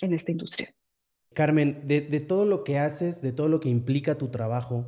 en 0.00 0.14
esta 0.14 0.30
industria. 0.30 0.72
Carmen, 1.34 1.82
de, 1.88 2.00
todo 2.20 2.46
lo 2.46 2.62
que 2.62 2.78
haces, 2.78 3.22
de 3.22 3.32
todo 3.32 3.48
lo 3.48 3.58
que 3.58 3.70
implica 3.70 4.16
tu 4.16 4.28
trabajo, 4.28 4.86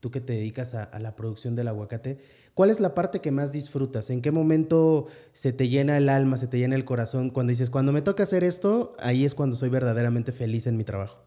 tú 0.00 0.10
que 0.10 0.22
te 0.22 0.32
dedicas 0.32 0.74
a, 0.74 0.98
la 0.98 1.14
producción 1.14 1.54
del 1.54 1.68
aguacate, 1.68 2.18
¿cuál 2.54 2.70
es 2.70 2.80
la 2.80 2.94
parte 2.94 3.20
que 3.20 3.32
más 3.32 3.52
disfrutas? 3.52 4.08
¿En 4.08 4.22
qué 4.22 4.30
momento 4.30 5.08
se 5.34 5.52
te 5.52 5.68
llena 5.68 5.98
el 5.98 6.08
alma, 6.08 6.38
se 6.38 6.46
te 6.46 6.58
llena 6.58 6.74
el 6.74 6.86
corazón? 6.86 7.28
Cuando 7.28 7.50
dices, 7.50 7.68
cuando 7.68 7.92
me 7.92 8.00
toca 8.00 8.22
hacer 8.22 8.44
esto, 8.44 8.96
ahí 8.98 9.26
es 9.26 9.34
cuando 9.34 9.56
soy 9.56 9.68
verdaderamente 9.68 10.32
feliz 10.32 10.66
en 10.66 10.78
mi 10.78 10.84
trabajo 10.84 11.26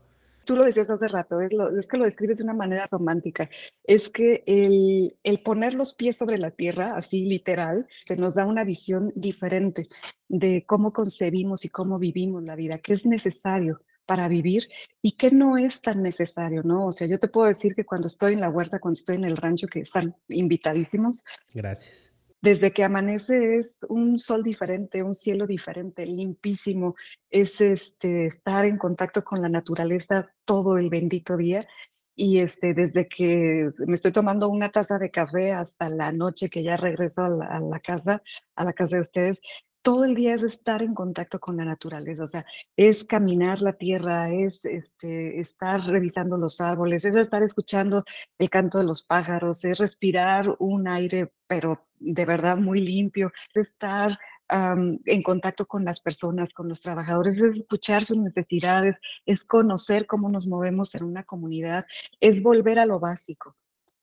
tú 0.50 0.56
lo 0.56 0.65
decías 0.65 0.89
hace 0.89 1.08
rato, 1.08 1.39
es, 1.41 1.53
lo, 1.53 1.70
que 1.88 1.98
lo 1.98 2.06
describes 2.06 2.39
de 2.39 2.44
una 2.44 2.56
manera 2.56 2.88
romántica, 2.89 3.51
es 3.84 4.10
que 4.10 4.44
el, 4.48 5.44
poner 5.44 5.75
los 5.75 5.94
pies 5.94 6.18
sobre 6.18 6.39
la 6.39 6.50
tierra, 6.50 6.98
así 6.98 7.24
literal, 7.24 7.88
te 8.08 8.18
nos 8.18 8.34
da 8.34 8.48
una 8.48 8.63
visión 8.63 9.13
diferente 9.15 9.88
de 10.27 10.65
cómo 10.65 10.91
concebimos 10.91 11.65
y 11.65 11.70
cómo 11.70 12.00
vivimos 12.00 12.41
la 12.41 12.56
vida, 12.56 12.79
qué 12.79 12.94
es 12.94 13.06
necesario 13.06 13.79
para 14.08 14.27
vivir 14.27 14.68
y 15.03 15.12
qué 15.18 15.29
no 15.29 15.56
es 15.56 15.82
tan 15.82 16.01
necesario, 16.01 16.63
¿no? 16.63 16.88
O 16.88 16.94
sea, 16.94 17.06
yo 17.06 17.20
te 17.20 17.27
puedo 17.27 17.48
decir 17.48 17.75
que 17.75 17.86
cuando 17.86 18.08
estoy 18.08 18.34
en 18.34 18.41
la 18.41 18.50
huerta, 18.50 18.79
cuando 18.79 18.98
estoy 18.98 19.18
en 19.18 19.25
el 19.25 19.38
rancho, 19.38 19.68
que 19.68 19.82
están 19.82 20.15
invitadísimos. 20.29 21.25
Gracias 21.53 22.09
desde 22.41 22.72
que 22.72 22.84
amanece 22.84 23.60
es 23.60 23.67
un 23.88 24.17
sol 24.19 24.43
diferente, 24.43 25.03
un 25.03 25.15
cielo 25.15 25.46
diferente, 25.46 26.05
limpísimo, 26.05 26.96
es 27.29 27.60
este, 27.62 28.25
estar 28.25 28.65
en 28.65 28.77
contacto 28.77 29.24
con 29.24 29.41
la 29.41 29.50
naturaleza 29.50 30.34
todo 30.46 30.77
el 30.77 30.89
bendito 30.89 31.38
día. 31.38 31.67
Y 32.15 32.39
este, 32.39 32.74
desde 32.74 33.08
que 33.08 33.69
me 33.88 33.96
estoy 33.96 34.12
tomando 34.12 34.50
una 34.50 34.69
taza 34.69 34.98
de 34.98 35.10
café 35.10 35.53
hasta 35.53 35.89
la 35.89 36.12
noche 36.12 36.50
que 36.50 36.63
ya 36.63 36.75
regreso 36.75 37.22
a 37.22 37.29
la, 37.29 37.46
a 37.46 37.60
la 37.62 37.79
casa, 37.79 38.22
a 38.55 38.63
la 38.65 38.74
casa 38.74 38.98
de 38.98 39.01
ustedes, 39.01 39.39
todo 39.81 40.05
el 40.05 40.15
día 40.15 40.33
es 40.33 40.43
estar 40.43 40.81
en 40.81 40.93
contacto 40.93 41.39
con 41.39 41.57
la 41.57 41.65
naturaleza, 41.65 42.24
o 42.24 42.27
sea, 42.27 42.45
es 42.75 43.03
caminar 43.03 43.62
la 43.62 43.74
tierra, 43.74 44.29
es 44.29 44.63
este, 44.65 45.39
estar 45.39 45.81
revisando 45.81 46.38
los 46.38 46.62
árboles, 46.62 47.05
es 47.05 47.15
estar 47.15 47.43
escuchando 47.43 48.03
el 48.38 48.50
canto 48.50 48.77
de 48.77 48.83
los 48.83 49.03
pájaros, 49.03 49.63
es 49.65 49.77
respirar 49.77 50.55
un 50.59 50.88
aire, 50.88 51.33
pero 51.48 51.88
de 52.00 52.25
verdad 52.25 52.57
muy 52.57 52.79
limpio, 52.79 53.31
es 53.53 53.67
estar 53.67 54.17
en 54.51 55.21
contacto 55.21 55.67
con 55.67 55.86
las 55.86 56.01
personas, 56.01 56.53
con 56.53 56.67
los 56.67 56.81
trabajadores, 56.81 57.39
es 57.39 57.57
escuchar 57.57 58.03
sus 58.03 58.17
necesidades, 58.17 58.95
es 59.25 59.45
conocer 59.45 60.07
cómo 60.07 60.27
nos 60.29 60.48
movemos 60.48 60.95
en 60.95 61.03
una 61.03 61.24
comunidad, 61.24 61.86
es 62.19 62.41
volver 62.41 62.79
a 62.79 62.88
lo 62.88 63.00
básico 63.00 63.55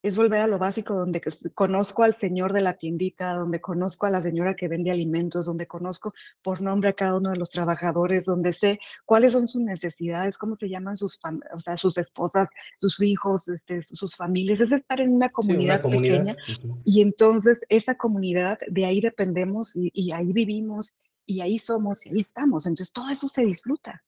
es 0.06 0.16
volver 0.16 0.40
a 0.40 0.46
lo 0.46 0.58
básico, 0.58 0.94
donde 0.94 1.20
conozco 1.54 2.04
al 2.04 2.14
señor 2.14 2.52
de 2.52 2.60
la 2.60 2.74
tiendita, 2.74 3.32
donde 3.32 3.60
conozco 3.60 4.06
a 4.06 4.10
la 4.10 4.22
señora 4.22 4.54
que 4.54 4.68
vende 4.68 4.92
alimentos, 4.92 5.46
donde 5.46 5.66
conozco 5.66 6.12
por 6.42 6.60
nombre 6.60 6.90
a 6.90 6.92
cada 6.92 7.16
uno 7.16 7.30
de 7.30 7.36
los 7.36 7.50
trabajadores, 7.50 8.24
donde 8.24 8.52
sé 8.52 8.78
cuáles 9.04 9.32
son 9.32 9.48
sus 9.48 9.62
necesidades, 9.62 10.38
cómo 10.38 10.54
se 10.54 10.68
llaman 10.68 10.96
sus, 10.96 11.18
o 11.52 11.60
sea, 11.60 11.76
sus 11.76 11.98
esposas, 11.98 12.48
sus 12.76 13.02
hijos, 13.02 13.48
este, 13.48 13.82
sus 13.82 14.14
familias. 14.14 14.60
Es 14.60 14.70
estar 14.70 15.00
en 15.00 15.12
una 15.12 15.28
comunidad, 15.30 15.82
pequeña 15.82 16.36
y 16.84 17.00
entonces 17.00 17.60
esa 17.68 17.96
comunidad, 17.96 18.58
de 18.68 18.84
ahí 18.84 19.00
dependemos 19.00 19.74
y, 19.74 19.90
y 19.92 20.12
ahí 20.12 20.32
vivimos 20.32 20.94
y 21.24 21.40
ahí 21.40 21.58
somos 21.58 22.06
y 22.06 22.10
ahí 22.10 22.20
estamos. 22.20 22.66
Entonces 22.66 22.92
todo 22.92 23.10
eso 23.10 23.26
se 23.26 23.44
disfruta. 23.44 24.04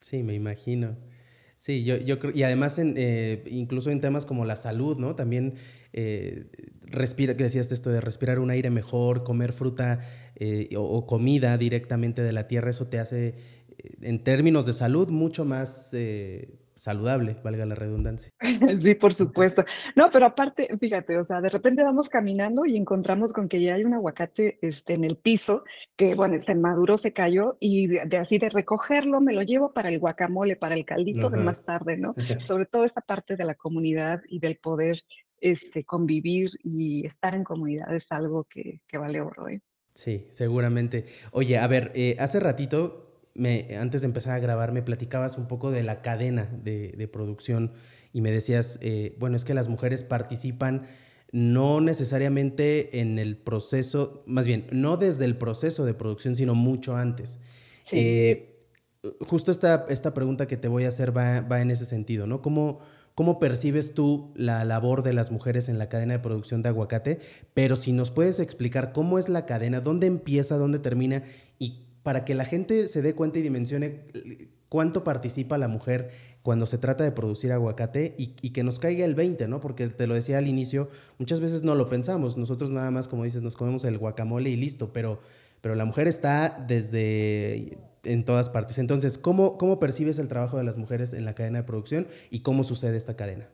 Sí, 0.00 0.22
me 0.22 0.34
imagino. 0.34 0.96
Sí, 1.58 1.82
yo, 1.82 1.96
yo 1.96 2.20
creo, 2.20 2.32
y 2.32 2.44
además 2.44 2.78
en, 2.78 2.94
eh, 2.96 3.42
incluso 3.50 3.90
en 3.90 4.00
temas 4.00 4.24
como 4.24 4.44
la 4.44 4.54
salud, 4.54 4.96
¿no? 4.96 5.16
También 5.16 5.54
eh, 5.92 6.44
respira, 6.82 7.36
que 7.36 7.42
decías 7.42 7.72
esto 7.72 7.90
de 7.90 8.00
respirar 8.00 8.38
un 8.38 8.50
aire 8.50 8.70
mejor, 8.70 9.24
comer 9.24 9.52
fruta 9.52 9.98
eh, 10.36 10.68
o, 10.76 11.04
comida 11.04 11.58
directamente 11.58 12.22
de 12.22 12.32
la 12.32 12.46
tierra, 12.46 12.70
eso 12.70 12.86
te 12.86 13.00
hace, 13.00 13.34
en 14.02 14.22
términos 14.22 14.66
de 14.66 14.72
salud, 14.72 15.08
mucho 15.10 15.44
más 15.44 15.96
saludable, 16.78 17.36
valga 17.42 17.66
la 17.66 17.74
redundancia. 17.74 18.32
Sí, 18.82 18.94
por 18.94 19.14
supuesto. 19.14 19.64
No, 19.96 20.10
pero 20.10 20.26
aparte, 20.26 20.68
fíjate, 20.78 21.18
o 21.18 21.24
sea, 21.24 21.40
de 21.40 21.48
repente 21.48 21.82
vamos 21.82 22.08
caminando 22.08 22.64
y 22.64 22.76
encontramos 22.76 23.32
con 23.32 23.48
que 23.48 23.60
ya 23.60 23.74
hay 23.74 23.84
un 23.84 23.94
aguacate 23.94 24.58
este, 24.62 24.94
en 24.94 25.04
el 25.04 25.16
piso, 25.16 25.64
que 25.96 26.14
bueno, 26.14 26.36
se 26.36 26.54
maduró, 26.54 26.96
se 26.96 27.12
cayó, 27.12 27.56
y 27.60 27.88
de, 27.88 28.16
así 28.16 28.38
de 28.38 28.48
recogerlo 28.48 29.20
me 29.20 29.32
lo 29.34 29.42
llevo 29.42 29.72
para 29.72 29.88
el 29.88 29.98
guacamole, 29.98 30.56
para 30.56 30.74
el 30.74 30.84
caldito 30.84 31.30
de 31.30 31.38
más 31.38 31.64
tarde, 31.64 31.96
¿no? 31.96 32.14
Sobre 32.46 32.66
todo 32.66 32.84
esta 32.84 33.00
parte 33.00 33.36
de 33.36 33.44
la 33.44 33.54
comunidad 33.54 34.20
y 34.28 34.38
del 34.38 34.56
poder 34.56 35.02
este, 35.40 35.84
convivir 35.84 36.50
y 36.62 37.06
estar 37.06 37.34
en 37.34 37.44
comunidad 37.44 37.94
es 37.94 38.06
algo 38.10 38.44
que, 38.44 38.80
que 38.86 38.98
vale 38.98 39.20
oro, 39.20 39.48
¿eh? 39.48 39.60
Sí, 39.94 40.28
seguramente. 40.30 41.06
Oye, 41.32 41.58
a 41.58 41.66
ver, 41.66 41.90
eh, 41.96 42.14
hace 42.20 42.38
ratito 42.38 43.07
antes 43.78 44.02
de 44.02 44.06
empezar 44.06 44.34
a 44.34 44.38
grabar, 44.38 44.72
me 44.72 44.82
platicabas 44.82 45.38
un 45.38 45.46
poco 45.46 45.70
de 45.70 45.82
la 45.82 46.02
cadena 46.02 46.50
de, 46.62 47.08
producción 47.12 47.72
y 48.12 48.20
me 48.20 48.30
decías, 48.30 48.78
eh, 48.82 49.16
bueno, 49.18 49.36
es 49.36 49.44
que 49.44 49.54
las 49.54 49.68
mujeres 49.68 50.02
participan 50.02 50.86
no 51.30 51.80
necesariamente 51.80 53.00
en 53.00 53.18
el 53.18 53.36
proceso, 53.36 54.24
más 54.26 54.46
bien, 54.46 54.66
no 54.72 54.96
desde 54.96 55.24
el 55.24 55.36
proceso 55.36 55.84
de 55.84 55.94
producción, 55.94 56.34
sino 56.36 56.54
mucho 56.54 56.96
antes. 56.96 57.40
Eh, 57.92 58.58
justo 59.20 59.50
esta, 59.50 59.86
esta 59.88 60.14
pregunta 60.14 60.46
que 60.46 60.56
te 60.56 60.68
voy 60.68 60.84
a 60.84 60.88
hacer 60.88 61.16
va, 61.16 61.42
va 61.42 61.60
en 61.60 61.70
ese 61.70 61.86
sentido, 61.86 62.26
¿no? 62.26 62.42
¿Cómo, 62.42 62.80
¿Cómo 63.18 63.40
percibes 63.40 63.94
tú 63.94 64.32
la 64.36 64.64
labor 64.64 65.02
de 65.02 65.12
las 65.12 65.32
mujeres 65.32 65.68
en 65.68 65.76
la 65.76 65.88
cadena 65.88 66.12
de 66.12 66.18
producción 66.20 66.62
de 66.62 66.68
aguacate? 66.68 67.18
Pero 67.52 67.74
si 67.74 67.92
nos 67.92 68.12
puedes 68.12 68.38
explicar 68.38 68.92
cómo 68.92 69.18
es 69.18 69.28
la 69.28 69.44
cadena, 69.44 69.80
dónde 69.80 70.06
empieza, 70.06 70.56
dónde 70.56 70.78
termina 70.78 71.24
y 71.58 71.87
para 72.08 72.24
que 72.24 72.34
la 72.34 72.46
gente 72.46 72.88
se 72.88 73.02
dé 73.02 73.14
cuenta 73.14 73.38
y 73.38 73.42
dimensione 73.42 74.06
cuánto 74.70 75.04
participa 75.04 75.58
la 75.58 75.68
mujer 75.68 76.08
cuando 76.40 76.64
se 76.64 76.78
trata 76.78 77.04
de 77.04 77.12
producir 77.12 77.52
aguacate 77.52 78.14
y, 78.16 78.28
que 78.48 78.64
nos 78.64 78.78
caiga 78.78 79.04
el 79.04 79.14
20, 79.14 79.46
¿no? 79.46 79.60
Porque 79.60 79.88
te 79.88 80.06
lo 80.06 80.14
decía 80.14 80.38
al 80.38 80.46
inicio, 80.46 80.88
muchas 81.18 81.40
veces 81.40 81.64
no 81.64 81.74
lo 81.74 81.90
pensamos, 81.90 82.38
nosotros 82.38 82.70
nada 82.70 82.90
más, 82.90 83.08
como 83.08 83.24
dices, 83.24 83.42
nos 83.42 83.56
comemos 83.56 83.84
el 83.84 83.98
guacamole 83.98 84.48
y 84.48 84.56
listo, 84.56 84.90
pero, 84.90 85.20
pero 85.60 85.74
la 85.74 85.84
mujer 85.84 86.08
está 86.08 86.64
desde 86.66 87.76
en 88.04 88.24
todas 88.24 88.48
partes. 88.48 88.78
Entonces, 88.78 89.18
¿cómo, 89.18 89.58
¿cómo 89.58 89.78
percibes 89.78 90.18
el 90.18 90.28
trabajo 90.28 90.56
de 90.56 90.64
las 90.64 90.78
mujeres 90.78 91.12
en 91.12 91.26
la 91.26 91.34
cadena 91.34 91.58
de 91.58 91.64
producción 91.64 92.06
y 92.30 92.40
cómo 92.40 92.64
sucede 92.64 92.96
esta 92.96 93.16
cadena? 93.16 93.50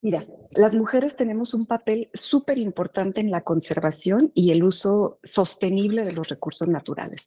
Mira, 0.00 0.26
las 0.52 0.74
mujeres 0.74 1.14
tenemos 1.14 1.52
un 1.52 1.66
papel 1.66 2.08
súper 2.14 2.56
importante 2.56 3.20
en 3.20 3.30
la 3.30 3.42
conservación 3.42 4.32
y 4.34 4.50
el 4.50 4.64
uso 4.64 5.20
sostenible 5.22 6.06
de 6.06 6.12
los 6.12 6.26
recursos 6.26 6.68
naturales. 6.68 7.22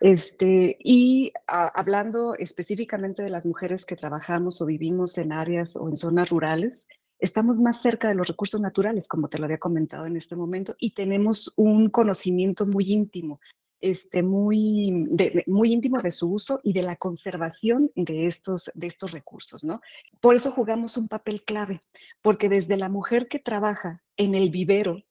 Este, 0.00 0.76
y 0.80 1.32
hablando 1.46 2.34
específicamente 2.34 3.22
de 3.22 3.30
las 3.30 3.46
mujeres 3.46 3.84
que 3.86 3.96
trabajamos 3.96 4.60
o 4.60 4.66
vivimos 4.66 5.16
en 5.16 5.32
áreas 5.32 5.74
o 5.74 5.88
en 5.88 5.96
zonas 5.96 6.28
rurales, 6.28 6.86
estamos 7.18 7.58
más 7.58 7.80
cerca 7.80 8.08
de 8.08 8.14
los 8.14 8.28
recursos 8.28 8.60
naturales, 8.60 9.08
como 9.08 9.28
te 9.28 9.38
lo 9.38 9.46
había 9.46 9.58
comentado 9.58 10.06
en 10.06 10.16
este 10.16 10.36
momento, 10.36 10.76
y 10.78 10.90
tenemos 10.92 11.52
un 11.56 11.88
conocimiento 11.88 12.66
muy 12.66 12.92
íntimo, 12.92 13.40
este, 13.80 14.22
muy, 14.22 15.08
muy 15.46 15.72
íntimo 15.72 16.00
de 16.02 16.12
su 16.12 16.30
uso 16.30 16.60
y 16.62 16.72
de 16.72 16.82
la 16.82 16.96
conservación 16.96 17.90
de 17.94 18.26
estos, 18.26 18.70
de 18.74 18.86
estos 18.86 19.12
recursos, 19.12 19.64
¿no? 19.64 19.80
Por 20.20 20.36
eso 20.36 20.50
jugamos 20.50 20.96
un 20.96 21.08
papel 21.08 21.42
clave, 21.42 21.82
porque 22.22 22.48
desde 22.48 22.76
la 22.76 22.88
mujer 22.88 23.28
que 23.28 23.38
trabaja 23.38 24.02
en 24.16 24.34
el 24.34 24.50
vivero 24.50 25.02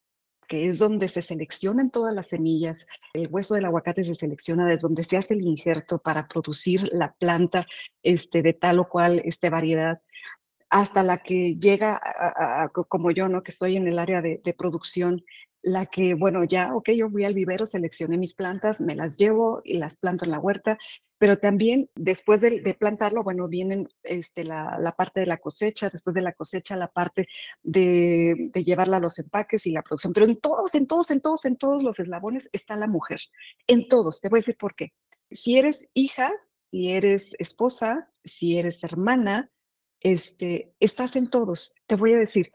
que 0.47 0.67
es 0.67 0.79
donde 0.79 1.09
se 1.09 1.21
seleccionan 1.21 1.89
todas 1.89 2.13
las 2.13 2.27
semillas. 2.27 2.85
El 3.13 3.27
hueso 3.27 3.55
del 3.55 3.65
aguacate 3.65 4.03
se 4.03 4.15
selecciona 4.15 4.65
desde 4.65 4.81
donde 4.81 5.03
se 5.03 5.17
hace 5.17 5.33
el 5.33 5.41
injerto 5.41 5.99
para 5.99 6.27
producir 6.27 6.89
la 6.91 7.13
planta 7.13 7.65
este, 8.03 8.41
de 8.41 8.53
tal 8.53 8.79
o 8.79 8.87
cual 8.87 9.21
este, 9.23 9.49
variedad, 9.49 10.01
hasta 10.69 11.03
la 11.03 11.17
que 11.17 11.55
llega, 11.55 12.01
como 12.89 13.11
yo, 13.11 13.29
¿no? 13.29 13.43
que 13.43 13.51
estoy 13.51 13.77
en 13.77 13.87
el 13.87 13.99
área 13.99 14.21
de, 14.21 14.41
de 14.43 14.53
producción, 14.53 15.23
la 15.61 15.85
que, 15.85 16.13
bueno, 16.13 16.43
ya, 16.43 16.75
ok, 16.75 16.91
yo 16.91 17.09
fui 17.09 17.23
al 17.23 17.33
vivero, 17.33 17.65
seleccioné 17.65 18.17
mis 18.17 18.35
plantas, 18.35 18.79
me 18.79 18.95
las 18.95 19.17
llevo 19.17 19.61
y 19.63 19.77
las 19.77 19.95
planto 19.97 20.25
en 20.25 20.31
la 20.31 20.39
huerta 20.39 20.77
pero 21.17 21.37
también 21.37 21.89
después 21.95 22.41
de, 22.41 22.75
plantarlo, 22.77 23.23
bueno, 23.23 23.47
vienen 23.47 23.87
este, 24.03 24.43
la, 24.43 24.93
parte 24.97 25.21
de 25.21 25.25
la 25.25 25.37
cosecha, 25.37 25.89
después 25.89 26.13
de 26.13 26.21
la 26.21 26.33
cosecha 26.33 26.75
la 26.75 26.91
parte 26.91 27.27
de, 27.63 28.51
llevarla 28.53 28.97
a 28.97 28.99
los 28.99 29.17
empaques 29.19 29.65
y 29.65 29.71
la 29.71 29.81
producción, 29.81 30.13
pero 30.13 30.25
en 30.25 30.37
todos, 30.39 30.73
en 30.75 30.87
todos, 30.87 31.11
en 31.11 31.21
todos, 31.21 31.45
en 31.45 31.55
todos 31.55 31.83
los 31.83 31.99
eslabones 31.99 32.49
está 32.51 32.75
la 32.75 32.87
mujer, 32.87 33.19
en 33.67 33.87
todos, 33.87 34.19
te 34.19 34.29
voy 34.29 34.39
a 34.39 34.41
decir 34.41 34.57
por 34.57 34.75
qué. 34.75 34.93
Si 35.31 35.57
eres 35.57 35.79
hija, 35.93 36.31
si 36.71 36.91
eres 36.91 37.31
esposa, 37.39 38.11
si 38.23 38.57
eres 38.57 38.83
hermana, 38.83 39.51
este, 40.01 40.73
estás 40.79 41.15
en 41.15 41.29
todos, 41.29 41.73
te 41.87 41.95
voy 41.95 42.13
a 42.13 42.17
decir, 42.17 42.51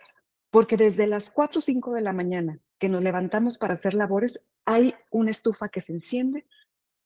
porque 0.50 0.76
desde 0.76 1.06
las 1.06 1.30
4 1.30 1.58
o 1.58 1.62
5 1.62 1.92
de 1.94 2.00
la 2.02 2.12
mañana 2.12 2.60
que 2.78 2.88
nos 2.88 3.02
levantamos 3.02 3.58
para 3.58 3.74
hacer 3.74 3.94
labores, 3.94 4.40
hay 4.64 4.94
una 5.10 5.30
estufa 5.30 5.68
que 5.68 5.80
se 5.80 5.92
enciende, 5.92 6.46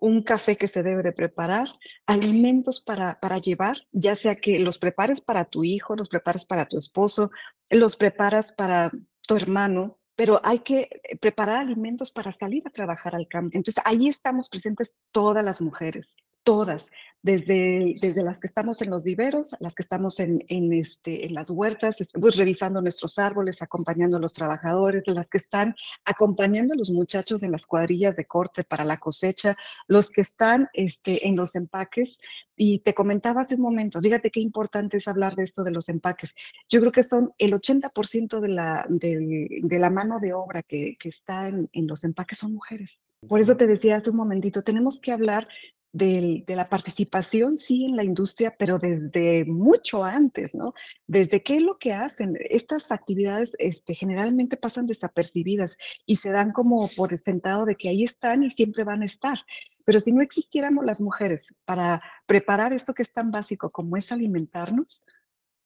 un 0.04 0.22
café 0.22 0.58
que 0.58 0.68
se 0.68 0.82
debe 0.82 1.02
de 1.02 1.12
preparar, 1.12 1.68
alimentos 2.06 2.78
para, 2.78 3.18
para 3.20 3.38
llevar, 3.38 3.86
ya 3.90 4.14
sea 4.16 4.36
que 4.36 4.58
los 4.58 4.78
prepares 4.78 5.22
para 5.22 5.46
tu 5.46 5.64
hijo, 5.64 5.96
los 5.96 6.10
prepares 6.10 6.44
para 6.44 6.66
tu 6.66 6.76
esposo, 6.76 7.30
los 7.70 7.96
preparas 7.96 8.52
para 8.52 8.90
tu 9.26 9.34
hermano, 9.34 9.98
pero 10.14 10.42
hay 10.44 10.58
que 10.58 10.90
eh, 10.90 11.16
preparar 11.16 11.56
alimentos 11.56 12.10
para 12.10 12.32
salir 12.32 12.62
a 12.66 12.70
trabajar 12.70 13.14
al 13.14 13.28
campo. 13.28 13.56
Entonces, 13.56 13.82
ahí 13.86 14.08
estamos 14.08 14.50
presentes 14.50 14.94
todas 15.10 15.42
las 15.42 15.62
mujeres, 15.62 16.16
todas, 16.42 16.84
desde, 17.24 17.96
desde 18.02 18.22
las 18.22 18.38
que 18.38 18.46
estamos 18.46 18.82
en 18.82 18.90
los 18.90 19.02
viveros, 19.02 19.56
las 19.58 19.74
que 19.74 19.82
estamos 19.82 20.20
en, 20.20 20.44
en, 20.48 20.74
este, 20.74 21.24
en 21.24 21.32
las 21.32 21.48
huertas, 21.48 21.96
pues, 22.20 22.36
revisando 22.36 22.82
nuestros 22.82 23.18
árboles, 23.18 23.62
acompañando 23.62 24.18
a 24.18 24.20
los 24.20 24.34
trabajadores, 24.34 25.04
las 25.06 25.26
que 25.28 25.38
están 25.38 25.74
acompañando 26.04 26.74
a 26.74 26.76
los 26.76 26.90
muchachos 26.90 27.42
en 27.42 27.50
las 27.50 27.64
cuadrillas 27.64 28.14
de 28.16 28.26
corte 28.26 28.62
para 28.62 28.84
la 28.84 28.98
cosecha, 28.98 29.56
los 29.88 30.10
que 30.10 30.20
están 30.20 30.68
este, 30.74 31.26
en 31.26 31.34
los 31.34 31.54
empaques. 31.54 32.18
Y 32.56 32.80
te 32.80 32.92
comentaba 32.92 33.40
hace 33.40 33.54
un 33.54 33.62
momento, 33.62 34.00
fíjate 34.00 34.30
qué 34.30 34.40
importante 34.40 34.98
es 34.98 35.08
hablar 35.08 35.34
de 35.34 35.44
esto 35.44 35.64
de 35.64 35.70
los 35.70 35.88
empaques. 35.88 36.34
Yo 36.68 36.80
creo 36.80 36.92
que 36.92 37.02
son 37.02 37.32
el 37.38 37.54
80% 37.54 38.40
de 38.40 38.48
la, 38.48 38.84
de, 38.90 39.48
de, 39.62 39.78
la 39.78 39.88
mano 39.88 40.20
de 40.20 40.34
obra 40.34 40.62
que, 40.62 40.96
que 41.00 41.08
está 41.08 41.48
en, 41.48 41.70
en 41.72 41.86
los 41.86 42.04
empaques 42.04 42.38
son 42.40 42.52
mujeres. 42.52 43.02
Por 43.26 43.40
eso 43.40 43.56
te 43.56 43.66
decía 43.66 43.96
hace 43.96 44.10
un 44.10 44.16
momentito, 44.16 44.60
tenemos 44.62 45.00
que 45.00 45.10
hablar 45.10 45.48
de, 45.94 46.44
la 46.48 46.68
participación, 46.68 47.56
sí, 47.56 47.84
en 47.84 47.94
la 47.94 48.02
industria, 48.02 48.56
pero 48.58 48.78
desde 48.78 49.44
mucho 49.44 50.02
antes, 50.02 50.52
¿no? 50.52 50.74
Desde 51.06 51.44
qué 51.44 51.56
es 51.56 51.62
lo 51.62 51.78
que 51.78 51.92
hacen. 51.92 52.36
Estas 52.50 52.90
actividades 52.90 53.52
este, 53.58 53.94
generalmente 53.94 54.56
pasan 54.56 54.88
desapercibidas 54.88 55.76
y 56.04 56.16
se 56.16 56.30
dan 56.30 56.50
como 56.50 56.88
por 56.88 57.16
sentado 57.16 57.64
de 57.64 57.76
que 57.76 57.88
ahí 57.88 58.02
están 58.02 58.42
y 58.42 58.50
siempre 58.50 58.82
van 58.82 59.02
a 59.02 59.06
estar. 59.06 59.38
Pero 59.84 60.00
si 60.00 60.10
no 60.10 60.20
existiéramos 60.20 60.84
las 60.84 61.00
mujeres 61.00 61.54
para 61.64 62.02
preparar 62.26 62.72
esto 62.72 62.92
que 62.92 63.04
es 63.04 63.12
tan 63.12 63.30
básico 63.30 63.70
como 63.70 63.96
es 63.96 64.10
alimentarnos, 64.10 65.04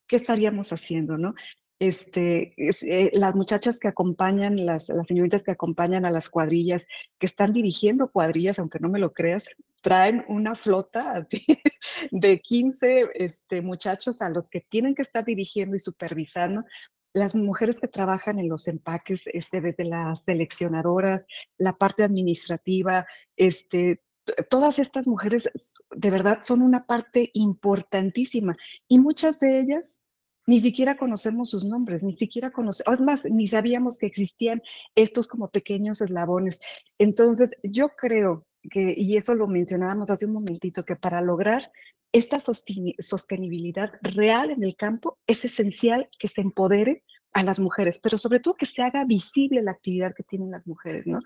¿qué 0.06 0.16
estaríamos 0.16 0.72
haciendo, 0.72 1.16
no? 1.16 1.34
Este, 1.78 2.52
eh, 2.58 3.10
las 3.14 3.34
muchachas 3.34 3.78
que 3.78 3.88
acompañan, 3.88 4.66
las, 4.66 4.88
las 4.88 5.06
señoritas 5.06 5.42
que 5.42 5.52
acompañan 5.52 6.04
a 6.04 6.10
las 6.10 6.28
cuadrillas, 6.28 6.82
que 7.18 7.26
están 7.26 7.54
dirigiendo 7.54 8.10
cuadrillas, 8.10 8.58
aunque 8.58 8.80
no 8.80 8.90
me 8.90 8.98
lo 8.98 9.14
creas, 9.14 9.44
traen 9.82 10.24
una 10.28 10.54
flota 10.54 11.26
de 12.10 12.38
15 12.38 13.10
este, 13.14 13.62
muchachos 13.62 14.20
a 14.20 14.28
los 14.28 14.48
que 14.48 14.60
tienen 14.60 14.94
que 14.94 15.02
estar 15.02 15.24
dirigiendo 15.24 15.76
y 15.76 15.80
supervisando 15.80 16.64
las 17.12 17.34
mujeres 17.34 17.78
que 17.80 17.88
trabajan 17.88 18.38
en 18.38 18.48
los 18.48 18.68
empaques, 18.68 19.22
este, 19.26 19.60
desde 19.60 19.84
las 19.84 20.22
seleccionadoras, 20.24 21.24
la 21.56 21.72
parte 21.72 22.04
administrativa, 22.04 23.06
este, 23.36 24.02
todas 24.50 24.78
estas 24.78 25.06
mujeres 25.06 25.50
de 25.90 26.10
verdad 26.10 26.40
son 26.42 26.62
una 26.62 26.86
parte 26.86 27.30
importantísima 27.32 28.56
y 28.86 28.98
muchas 28.98 29.40
de 29.40 29.60
ellas 29.60 29.98
ni 30.46 30.60
siquiera 30.60 30.96
conocemos 30.96 31.50
sus 31.50 31.66
nombres, 31.66 32.02
ni 32.02 32.14
siquiera 32.14 32.50
conocemos, 32.50 32.94
es 32.94 33.02
más, 33.02 33.24
ni 33.26 33.48
sabíamos 33.48 33.98
que 33.98 34.06
existían 34.06 34.62
estos 34.94 35.28
como 35.28 35.50
pequeños 35.50 36.00
eslabones. 36.00 36.58
Entonces, 36.98 37.50
yo 37.62 37.90
creo 37.90 38.46
que, 38.70 38.94
y 38.96 39.16
eso 39.16 39.34
lo 39.34 39.46
mencionábamos 39.46 40.10
hace 40.10 40.26
un 40.26 40.32
momentito, 40.32 40.84
que 40.84 40.96
para 40.96 41.20
lograr 41.20 41.70
esta 42.12 42.40
sostenibilidad 42.40 43.92
real 44.00 44.50
en 44.50 44.62
el 44.62 44.76
campo 44.76 45.18
es 45.26 45.44
esencial 45.44 46.08
que 46.18 46.28
se 46.28 46.40
empodere 46.40 47.04
a 47.32 47.42
las 47.42 47.60
mujeres, 47.60 47.98
pero 48.02 48.16
sobre 48.16 48.40
todo 48.40 48.54
que 48.54 48.66
se 48.66 48.82
haga 48.82 49.04
visible 49.04 49.62
la 49.62 49.72
actividad 49.72 50.14
que 50.14 50.22
tienen 50.22 50.50
las 50.50 50.66
mujeres, 50.66 51.06
¿no? 51.06 51.20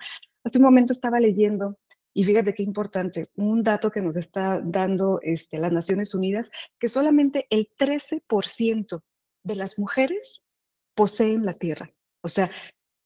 Hace 0.44 0.58
un 0.58 0.64
momento 0.64 0.92
estaba 0.92 1.20
leyendo 1.20 1.78
y 2.14 2.24
fíjate 2.24 2.54
qué 2.54 2.62
importante, 2.62 3.28
un 3.36 3.62
dato 3.62 3.90
que 3.90 4.02
nos 4.02 4.16
está 4.16 4.60
dando 4.62 5.20
este, 5.22 5.58
las 5.58 5.72
Naciones 5.72 6.14
Unidas, 6.14 6.50
que 6.78 6.88
solamente 6.88 7.46
el 7.48 7.70
13% 7.78 9.02
de 9.44 9.56
las 9.56 9.78
mujeres 9.78 10.42
poseen 10.94 11.46
la 11.46 11.54
tierra. 11.54 11.94
O 12.22 12.28
sea, 12.28 12.50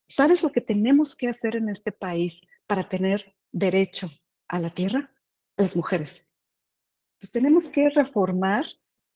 ¿sabes 0.08 0.42
lo 0.42 0.50
que 0.50 0.60
tenemos 0.60 1.14
que 1.14 1.28
hacer 1.28 1.56
en 1.56 1.68
este 1.68 1.92
país 1.92 2.40
para 2.66 2.88
tener 2.88 3.36
derecho 3.56 4.10
a 4.48 4.60
la 4.60 4.70
tierra? 4.70 5.10
Las 5.56 5.74
mujeres. 5.74 6.26
Pues 7.18 7.30
tenemos 7.30 7.70
que 7.70 7.88
reformar 7.88 8.66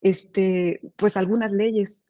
este, 0.00 0.80
pues 0.96 1.16
algunas 1.16 1.52
leyes. 1.52 2.00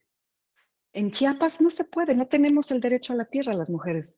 En 0.93 1.11
Chiapas 1.11 1.61
no 1.61 1.71
se 1.71 1.85
puede, 1.85 2.15
no 2.15 2.27
tenemos 2.27 2.71
el 2.71 2.81
derecho 2.81 3.13
a 3.13 3.17
la 3.17 3.25
tierra 3.25 3.53
las 3.53 3.69
mujeres. 3.69 4.17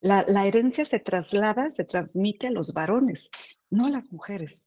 La, 0.00 0.24
herencia 0.46 0.86
se 0.86 0.98
traslada, 0.98 1.70
se 1.70 1.84
transmite 1.84 2.46
a 2.46 2.50
los 2.50 2.72
varones, 2.72 3.30
no 3.68 3.86
a 3.86 3.90
las 3.90 4.10
mujeres. 4.10 4.64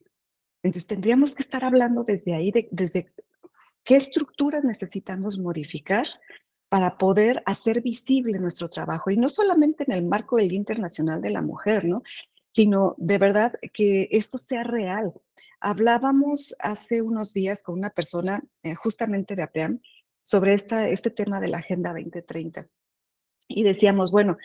Entonces 0.61 0.85
tendríamos 0.85 1.33
que 1.33 1.41
estar 1.41 1.65
hablando 1.65 2.03
desde 2.03 2.35
ahí, 2.35 2.51
desde 2.69 3.11
qué 3.83 3.95
estructuras 3.95 4.63
necesitamos 4.63 5.39
modificar 5.39 6.05
para 6.69 6.99
poder 6.99 7.41
hacer 7.47 7.81
visible 7.81 8.37
nuestro 8.37 8.69
trabajo. 8.69 9.09
Y 9.09 9.17
no 9.17 9.29
solamente 9.29 9.83
en 9.87 9.93
el 9.93 10.05
marco 10.05 10.37
del 10.37 10.53
Internacional 10.53 11.21
de 11.21 11.31
la 11.31 11.41
Mujer, 11.41 11.85
¿no? 11.85 12.03
Sino 12.53 12.95
de 12.97 13.17
verdad 13.17 13.53
que 13.73 14.07
esto 14.11 14.37
sea 14.37 14.63
real. 14.63 15.13
Hablábamos 15.59 16.55
hace 16.59 17.01
unos 17.01 17.33
días 17.33 17.63
con 17.63 17.77
una 17.77 17.89
persona 17.89 18.43
eh, 18.63 18.75
justamente 18.75 19.35
de 19.35 19.43
APEAM 19.43 19.79
sobre 20.21 20.53
esta, 20.53 20.87
este 20.89 21.09
tema 21.09 21.39
de 21.39 21.47
la 21.47 21.57
Agenda 21.57 21.91
2030. 21.93 22.67
Y 23.47 23.63
decíamos, 23.63 24.11
bueno, 24.11 24.37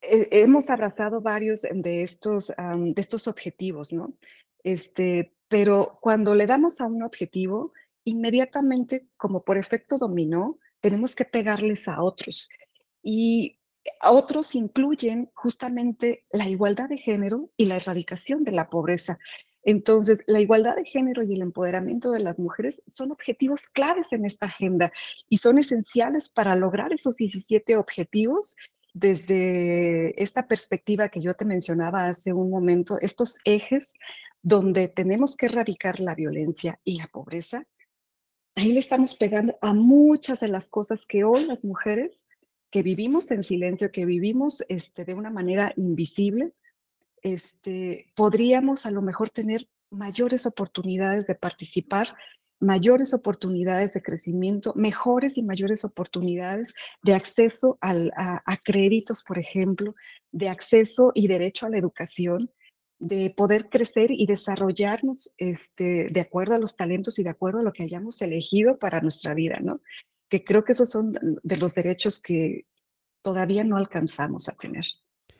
hemos 0.00 0.68
abrazado 0.68 1.20
varios 1.20 1.62
de 1.62 2.02
estos, 2.02 2.48
de 2.48 3.00
estos 3.00 3.26
objetivos, 3.28 3.92
¿no? 3.92 4.16
Este, 4.62 5.34
pero 5.48 5.98
cuando 6.00 6.34
le 6.34 6.46
damos 6.46 6.80
a 6.80 6.86
un 6.86 7.02
objetivo, 7.02 7.72
inmediatamente, 8.04 9.08
como 9.16 9.44
por 9.44 9.58
efecto 9.58 9.98
dominó, 9.98 10.58
tenemos 10.80 11.14
que 11.14 11.24
pegarles 11.24 11.88
a 11.88 12.02
otros. 12.02 12.48
Y 13.02 13.55
otros 14.02 14.54
incluyen 14.54 15.30
justamente 15.34 16.24
la 16.30 16.48
igualdad 16.48 16.88
de 16.88 16.98
género 16.98 17.50
y 17.56 17.66
la 17.66 17.76
erradicación 17.76 18.44
de 18.44 18.52
la 18.52 18.68
pobreza. 18.70 19.18
Entonces, 19.62 20.22
la 20.26 20.40
igualdad 20.40 20.76
de 20.76 20.84
género 20.84 21.24
y 21.24 21.34
el 21.34 21.42
empoderamiento 21.42 22.12
de 22.12 22.20
las 22.20 22.38
mujeres 22.38 22.82
son 22.86 23.10
objetivos 23.10 23.62
claves 23.72 24.12
en 24.12 24.24
esta 24.24 24.46
agenda 24.46 24.92
y 25.28 25.38
son 25.38 25.58
esenciales 25.58 26.28
para 26.28 26.54
lograr 26.54 26.92
esos 26.92 27.16
17 27.16 27.76
objetivos 27.76 28.56
desde 28.94 30.22
esta 30.22 30.46
perspectiva 30.46 31.08
que 31.08 31.20
yo 31.20 31.34
te 31.34 31.44
mencionaba 31.44 32.08
hace 32.08 32.32
un 32.32 32.48
momento, 32.48 32.98
estos 33.00 33.38
ejes 33.44 33.92
donde 34.40 34.88
tenemos 34.88 35.36
que 35.36 35.46
erradicar 35.46 36.00
la 36.00 36.14
violencia 36.14 36.80
y 36.84 36.96
la 36.96 37.08
pobreza, 37.08 37.66
ahí 38.54 38.72
le 38.72 38.78
estamos 38.78 39.14
pegando 39.14 39.58
a 39.60 39.74
muchas 39.74 40.40
de 40.40 40.48
las 40.48 40.68
cosas 40.68 41.04
que 41.06 41.24
hoy 41.24 41.44
las 41.44 41.64
mujeres 41.64 42.24
que 42.70 42.82
vivimos 42.82 43.30
en 43.30 43.44
silencio, 43.44 43.92
que 43.92 44.04
vivimos 44.04 44.64
este, 44.68 45.04
de 45.04 45.14
una 45.14 45.30
manera 45.30 45.72
invisible, 45.76 46.52
este, 47.22 48.12
podríamos 48.14 48.86
a 48.86 48.90
lo 48.90 49.02
mejor 49.02 49.30
tener 49.30 49.68
mayores 49.90 50.46
oportunidades 50.46 51.26
de 51.26 51.34
participar 51.34 52.14
mayores 52.60 53.12
oportunidades 53.12 53.92
de 53.92 54.02
crecimiento, 54.02 54.72
mejores 54.74 55.36
y 55.36 55.42
mayores 55.42 55.84
oportunidades 55.84 56.72
de 57.02 57.14
acceso 57.14 57.78
a, 57.80 58.56
créditos, 58.64 59.22
por 59.22 59.38
ejemplo, 59.38 59.94
de 60.32 60.48
acceso 60.48 61.12
y 61.14 61.28
derecho 61.28 61.66
a 61.66 61.70
la 61.70 61.78
educación, 61.78 62.50
de 62.98 63.32
poder 63.36 63.68
crecer 63.68 64.10
y 64.10 64.26
desarrollarnos 64.26 65.34
este, 65.36 66.08
de 66.10 66.20
acuerdo 66.20 66.54
a 66.54 66.58
los 66.58 66.76
talentos 66.76 67.18
y 67.18 67.22
de 67.22 67.30
acuerdo 67.30 67.60
a 67.60 67.62
lo 67.62 67.72
que 67.72 67.82
hayamos 67.82 68.20
elegido 68.22 68.78
para 68.78 69.02
nuestra 69.02 69.34
vida, 69.34 69.58
¿no? 69.60 69.80
Que 70.28 70.44
creo 70.44 70.64
que 70.64 70.72
esos 70.72 70.90
son 70.90 71.18
de 71.42 71.56
los 71.56 71.74
derechos 71.74 72.20
que 72.20 72.66
todavía 73.22 73.64
no 73.64 73.76
alcanzamos 73.76 74.48
a 74.48 74.56
tener. 74.56 74.84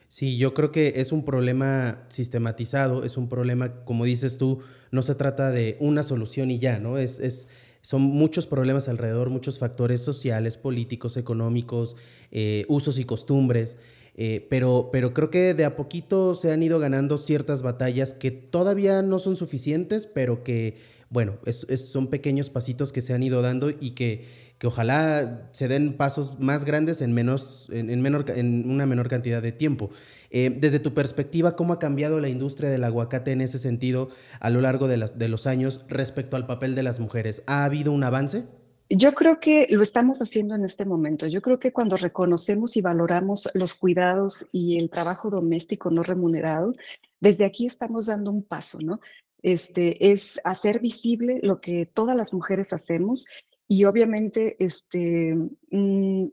Sí, 0.09 0.39
yo 0.39 0.55
creo 0.55 0.71
que 0.71 0.95
es 0.97 1.11
un 1.11 1.25
problema 1.25 2.07
sistematizado, 2.09 3.05
es 3.05 3.17
un 3.17 3.29
problema, 3.29 3.85
como 3.85 4.05
dices 4.05 4.39
tú, 4.39 4.61
no 4.93 5.03
se 5.03 5.17
trata 5.17 5.51
de 5.51 5.77
una 5.81 6.03
solución 6.03 6.51
y 6.51 6.59
ya, 6.61 6.79
¿no? 6.79 6.97
Es, 6.97 7.19
es 7.19 7.49
son 7.87 8.03
muchos 8.03 8.49
problemas 8.49 8.89
alrededor, 8.89 9.31
muchos 9.31 9.61
factores 9.61 10.01
sociales, 10.01 10.57
políticos, 10.57 11.17
económicos, 11.17 11.95
eh, 12.33 12.65
usos 12.67 12.99
y 12.99 13.05
costumbres, 13.05 13.79
eh, 14.17 14.45
pero, 14.51 14.91
pero 14.93 15.15
creo 15.15 15.31
que 15.31 15.55
de 15.55 15.65
a 15.65 15.77
poquito 15.77 16.35
se 16.35 16.51
han 16.51 16.65
ido 16.65 16.81
ganando 16.81 17.17
ciertas 17.17 17.63
batallas 17.63 18.13
que 18.13 18.33
todavía 18.33 19.03
no 19.03 19.21
son 19.21 19.37
suficientes, 19.37 20.07
pero 20.07 20.43
que, 20.43 20.79
bueno, 21.11 21.39
son 21.53 22.09
pequeños 22.09 22.51
pasitos 22.51 22.91
que 22.91 23.03
se 23.03 23.15
han 23.15 23.23
ido 23.23 23.41
dando 23.41 23.71
y 23.71 23.93
que 23.93 24.25
que 24.59 24.67
ojalá 24.67 25.49
se 25.53 25.69
den 25.69 25.97
pasos 25.97 26.39
más 26.41 26.65
grandes 26.65 27.03
en, 27.03 27.13
menos, 27.13 27.69
en, 27.71 28.01
menor, 28.01 28.25
en 28.29 28.71
una 28.71 28.87
menor 28.87 29.09
cantidad 29.09 29.43
de 29.43 29.53
tiempo. 29.53 29.91
Eh, 30.31 30.57
desde 30.59 30.81
tu 30.81 30.95
perspectiva, 30.95 31.57
¿cómo 31.57 31.75
ha 31.75 31.79
cambiado 31.79 32.21
la 32.21 32.29
industria 32.29 32.71
del 32.71 32.85
aguacate 32.85 33.33
en 33.33 33.43
ese 33.43 33.59
sentido 33.59 34.09
a 34.41 34.51
lo 34.51 34.61
largo 34.61 34.89
de, 34.89 34.97
las, 34.97 35.19
de 35.19 35.29
los 35.29 35.47
años 35.47 35.85
respecto 35.89 36.37
al 36.37 36.47
papel 36.47 36.75
de 36.75 36.83
las 36.83 37.01
mujeres? 37.01 37.43
¿Ha 37.47 37.65
habido 37.65 37.93
un 37.93 38.03
avance? 38.05 38.47
Yo 38.89 39.15
creo 39.15 39.41
que 39.41 39.67
lo 39.71 39.83
estamos 39.83 40.19
haciendo 40.21 40.55
en 40.55 40.65
este 40.65 40.85
momento. 40.85 41.27
Yo 41.27 41.43
creo 41.43 41.59
que 41.59 41.73
cuando 41.73 41.97
reconocemos 41.97 42.77
y 42.77 42.81
valoramos 42.81 43.51
los 43.55 43.75
cuidados 43.75 44.47
y 44.53 44.79
el 44.79 44.91
trabajo 44.91 45.29
doméstico 45.29 45.91
no 45.91 46.05
remunerado, 46.05 46.73
desde 47.21 47.45
aquí 47.45 47.67
estamos 47.67 48.07
dando 48.07 48.31
un 48.31 48.45
paso, 48.45 48.79
¿no? 48.81 49.01
Este, 49.43 50.13
es 50.13 50.41
hacer 50.45 50.81
visible 50.81 51.41
lo 51.43 51.61
que 51.61 51.85
todas 51.87 52.17
las 52.17 52.33
mujeres 52.33 52.73
hacemos 52.73 53.27
y 53.69 53.85
obviamente, 53.85 54.57
este, 54.59 55.35
mm, 55.71 56.27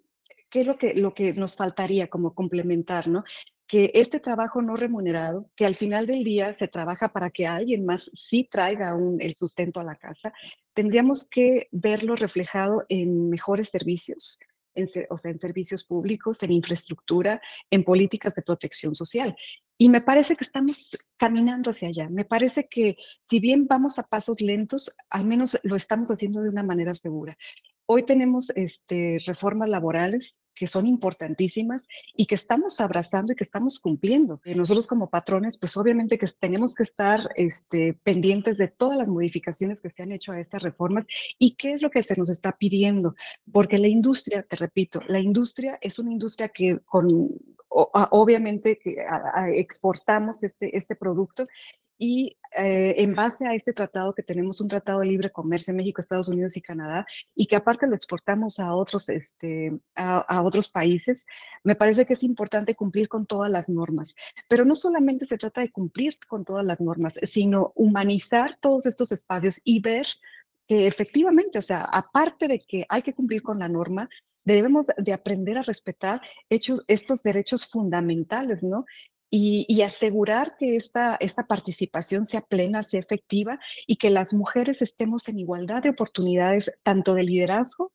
¿qué 0.50 0.62
es 0.62 0.67
lo 0.67 0.78
que, 0.78 0.93
lo 0.93 1.13
que 1.13 1.34
nos 1.34 1.56
faltaría 1.56 2.08
como 2.08 2.34
complementar, 2.34 3.08
no? 3.08 3.24
Que 3.67 3.91
este 3.96 4.19
trabajo 4.19 4.62
no 4.62 4.76
remunerado, 4.76 5.50
que 5.56 5.65
al 5.65 5.76
final 5.76 6.06
del 6.06 6.24
día 6.24 6.56
se 6.58 6.67
trabaja 6.67 7.10
para 7.12 7.32
que 7.32 7.48
alguien 7.48 7.86
más 7.86 8.12
sí 8.13 8.48
traiga 8.52 8.93
un, 8.96 9.19
el 9.22 9.36
sustento 9.36 9.80
a 9.80 9.84
la 9.84 9.96
casa, 9.96 10.32
tendríamos 10.74 11.26
que 11.26 11.69
verlo 11.72 12.15
reflejado 12.15 12.86
en 12.89 13.30
mejores 13.30 13.69
servicios, 13.69 14.39
en, 14.76 14.89
o 15.10 15.17
sea, 15.17 15.32
en 15.32 15.39
servicios 15.39 15.84
públicos, 15.84 16.43
en 16.43 16.52
infraestructura, 16.52 17.41
en 17.72 17.84
políticas 17.84 18.36
de 18.36 18.43
protección 18.43 18.93
social. 18.93 19.36
Y 19.78 19.90
me 19.90 20.02
parece 20.02 20.36
que 20.36 20.44
estamos 20.44 20.98
caminando 21.18 21.72
hacia 21.72 21.88
allá. 21.88 22.10
Me 22.10 22.26
parece 22.26 22.68
que 22.70 22.96
si 23.30 23.40
bien 23.40 23.68
vamos 23.68 23.98
a 24.00 24.04
pasos 24.04 24.40
lentos, 24.40 24.96
al 25.10 25.26
menos 25.26 25.60
lo 25.64 25.76
estamos 25.76 26.10
haciendo 26.10 26.42
de 26.42 26.50
una 26.50 26.64
manera 26.64 26.94
segura. 26.94 27.38
Hoy 27.86 28.06
tenemos 28.06 28.50
este, 28.52 29.20
reformas 29.26 29.70
laborales 29.70 30.40
que 30.54 30.68
son 30.68 30.88
importantísimas 30.88 31.84
y 32.16 32.26
que 32.26 32.36
estamos 32.36 32.80
abrazando 32.80 33.34
y 33.34 33.36
que 33.36 33.44
estamos 33.44 33.80
cumpliendo. 33.80 34.42
Eh, 34.46 34.56
nosotros 34.56 34.88
como 34.88 35.10
patrones, 35.10 35.58
pues 35.58 35.76
obviamente 35.78 36.18
que 36.18 36.28
tenemos 36.39 36.76
que 36.76 36.84
estar 36.84 37.30
este, 37.36 37.94
pendientes 38.04 38.58
de 38.58 38.68
todas 38.68 38.98
las 38.98 39.08
modificaciones 39.08 39.82
que 39.82 39.89
se 39.89 40.04
han 40.04 40.12
hecho 40.12 40.32
a 40.32 40.39
estas 40.39 40.62
reformas 40.62 41.06
y 41.39 41.56
qué 41.56 41.74
es 41.74 41.82
lo 41.82 41.89
que 41.89 42.04
se 42.04 42.16
nos 42.16 42.30
está 42.30 42.54
pidiendo, 42.54 43.16
porque 43.52 43.78
la 43.78 43.88
industria, 43.88 44.44
te 44.44 44.56
repito, 44.56 45.02
la 45.08 45.20
industria 45.20 45.78
es 45.82 46.00
una 46.00 46.12
industria 46.12 46.50
que 46.50 46.80
con 46.86 47.30
obviamente 47.74 48.78
que 48.78 48.98
exportamos 49.56 50.44
este, 50.44 50.78
este 50.78 50.96
producto 50.96 51.48
y 52.04 52.38
eh, 52.58 52.96
en 52.98 53.16
base 53.16 53.48
a 53.48 53.56
este 53.56 53.72
tratado 53.72 54.13
que 54.13 54.24
tenemos 54.24 54.60
un 54.60 54.68
tratado 54.68 55.00
de 55.00 55.06
libre 55.06 55.30
comercio 55.32 55.74
México, 55.74 56.02
Estados 56.02 56.28
Unidos 56.28 56.58
y 56.58 56.62
Canadá 56.62 57.06
y 57.34 57.46
que 57.46 57.56
aparte 57.56 57.88
lo 57.88 57.96
exportamos 57.96 58.60
a 58.60 58.76
otros, 58.76 59.08
este, 59.08 59.72
a, 59.96 60.42
otros 60.44 60.68
países, 60.68 61.26
me 61.63 61.76
parece 61.76 62.06
que 62.06 62.16
es 62.16 62.24
importante 62.24 62.76
cumplir 62.76 63.08
con 63.08 63.26
todas 63.26 63.50
las 63.50 63.70
normas. 63.70 64.16
Pero 64.50 64.66
no 64.66 64.76
solamente 64.76 65.26
se 65.26 65.38
trata 65.38 65.62
de 65.62 65.72
cumplir 65.72 66.18
con 66.28 66.44
todas 66.44 66.66
las 66.66 66.82
normas, 66.82 67.13
sino 67.32 67.72
humanizar 67.74 68.58
todos 68.60 68.86
estos 68.86 69.13
espacios 69.13 69.62
y 69.63 69.80
ver 69.80 70.06
que 70.68 70.88
efectivamente, 70.88 71.58
o 71.58 71.62
sea, 71.62 71.86
aparte 71.86 72.50
de 72.50 72.60
que 72.60 72.86
hay 72.89 73.02
que 73.02 73.13
cumplir 73.13 73.42
con 73.44 73.60
la 73.60 73.70
norma, 73.70 74.10
debemos 74.44 74.88
de 74.98 75.13
aprender 75.13 75.58
a 75.58 75.63
respetar 75.63 76.22
hechos, 76.50 76.84
estos 76.89 77.24
derechos 77.24 77.66
fundamentales, 77.66 78.62
¿no? 78.62 78.86
Y, 79.36 79.82
asegurar 79.82 80.56
que 80.60 80.76
esta, 80.76 81.15
esta 81.15 81.48
participación 81.48 82.26
sea 82.26 82.41
plena, 82.41 82.84
sea 82.84 83.00
efectiva 83.00 83.60
y 83.88 83.96
que 83.96 84.12
las 84.12 84.32
mujeres 84.32 84.80
estemos 84.84 85.28
en 85.28 85.39
igualdad 85.39 85.82
de 85.82 85.89
oportunidades, 85.89 86.72
tanto 86.84 87.15
de 87.15 87.24
liderazgo 87.24 87.91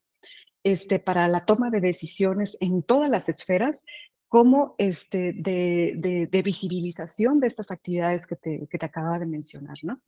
este, 0.64 0.98
para 0.98 1.28
la 1.28 1.44
toma 1.44 1.70
de 1.70 1.80
decisiones 1.80 2.56
en 2.58 2.82
todas 2.82 3.08
las 3.08 3.28
esferas, 3.28 3.78
como 4.26 4.74
este, 4.78 5.32
de, 5.32 6.28
de, 6.28 6.42
visibilización 6.42 7.38
de 7.38 7.46
estas 7.46 7.70
actividades 7.70 8.26
que 8.26 8.34
te, 8.34 8.66
que 8.68 8.78
te 8.78 8.86
acababa 8.86 9.20
de 9.20 9.26
mencionar, 9.26 9.78
¿no? 9.82 10.00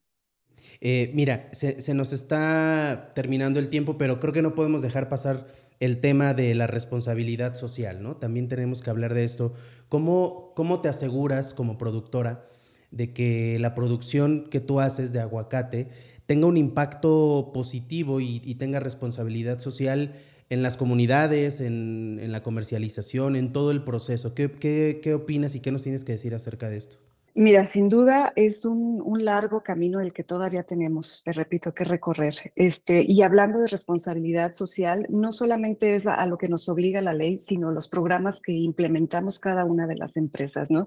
Eh, 0.80 1.10
mira, 1.14 1.48
se, 1.52 1.94
nos 1.94 2.12
está 2.12 3.10
terminando 3.14 3.58
el 3.58 3.68
tiempo, 3.68 3.98
pero 3.98 4.20
creo 4.20 4.32
que 4.32 4.42
no 4.42 4.54
podemos 4.54 4.82
dejar 4.82 5.08
pasar 5.08 5.46
el 5.78 5.98
tema 5.98 6.34
de 6.34 6.54
la 6.54 6.66
responsabilidad 6.66 7.54
social, 7.54 8.02
¿no? 8.02 8.16
También 8.16 8.48
tenemos 8.48 8.82
que 8.82 8.90
hablar 8.90 9.14
de 9.14 9.24
esto. 9.24 9.54
¿Cómo, 9.88 10.52
cómo 10.54 10.80
te 10.80 10.88
aseguras 10.88 11.54
como 11.54 11.78
productora 11.78 12.46
de 12.90 13.12
que 13.12 13.58
la 13.60 13.74
producción 13.74 14.48
que 14.50 14.60
tú 14.60 14.80
haces 14.80 15.12
de 15.12 15.20
aguacate 15.20 15.88
tenga 16.26 16.46
un 16.46 16.56
impacto 16.56 17.50
positivo 17.52 18.20
y, 18.20 18.40
y 18.44 18.56
tenga 18.56 18.80
responsabilidad 18.80 19.58
social 19.58 20.14
en 20.50 20.62
las 20.62 20.76
comunidades, 20.76 21.60
en, 21.60 22.18
en, 22.20 22.32
la 22.32 22.42
comercialización, 22.42 23.36
en 23.36 23.52
todo 23.52 23.70
el 23.70 23.84
proceso? 23.84 24.34
¿Qué, 24.34 24.50
qué, 24.50 25.00
¿Qué 25.02 25.14
opinas 25.14 25.54
y 25.54 25.60
qué 25.60 25.70
nos 25.70 25.82
tienes 25.82 26.04
que 26.04 26.12
decir 26.12 26.34
acerca 26.34 26.68
de 26.68 26.76
esto? 26.76 26.98
Mira, 27.34 27.64
sin 27.64 27.88
duda 27.88 28.32
es 28.34 28.64
un, 28.64 29.00
largo 29.24 29.62
camino 29.62 30.00
el 30.00 30.12
que 30.12 30.24
todavía 30.24 30.64
tenemos, 30.64 31.22
te 31.24 31.32
repito, 31.32 31.72
que 31.72 31.84
recorrer. 31.84 32.34
Este, 32.56 33.04
y 33.06 33.22
hablando 33.22 33.60
de 33.60 33.68
responsabilidad 33.68 34.54
social, 34.54 35.06
no 35.10 35.30
solamente 35.30 35.94
es 35.94 36.06
a, 36.06 36.26
lo 36.26 36.38
que 36.38 36.48
nos 36.48 36.68
obliga 36.68 37.00
la 37.00 37.14
ley, 37.14 37.38
sino 37.38 37.70
los 37.70 37.88
programas 37.88 38.40
que 38.40 38.52
implementamos 38.52 39.38
cada 39.38 39.64
una 39.64 39.86
de 39.86 39.96
las 39.96 40.16
empresas, 40.16 40.70
¿no? 40.70 40.84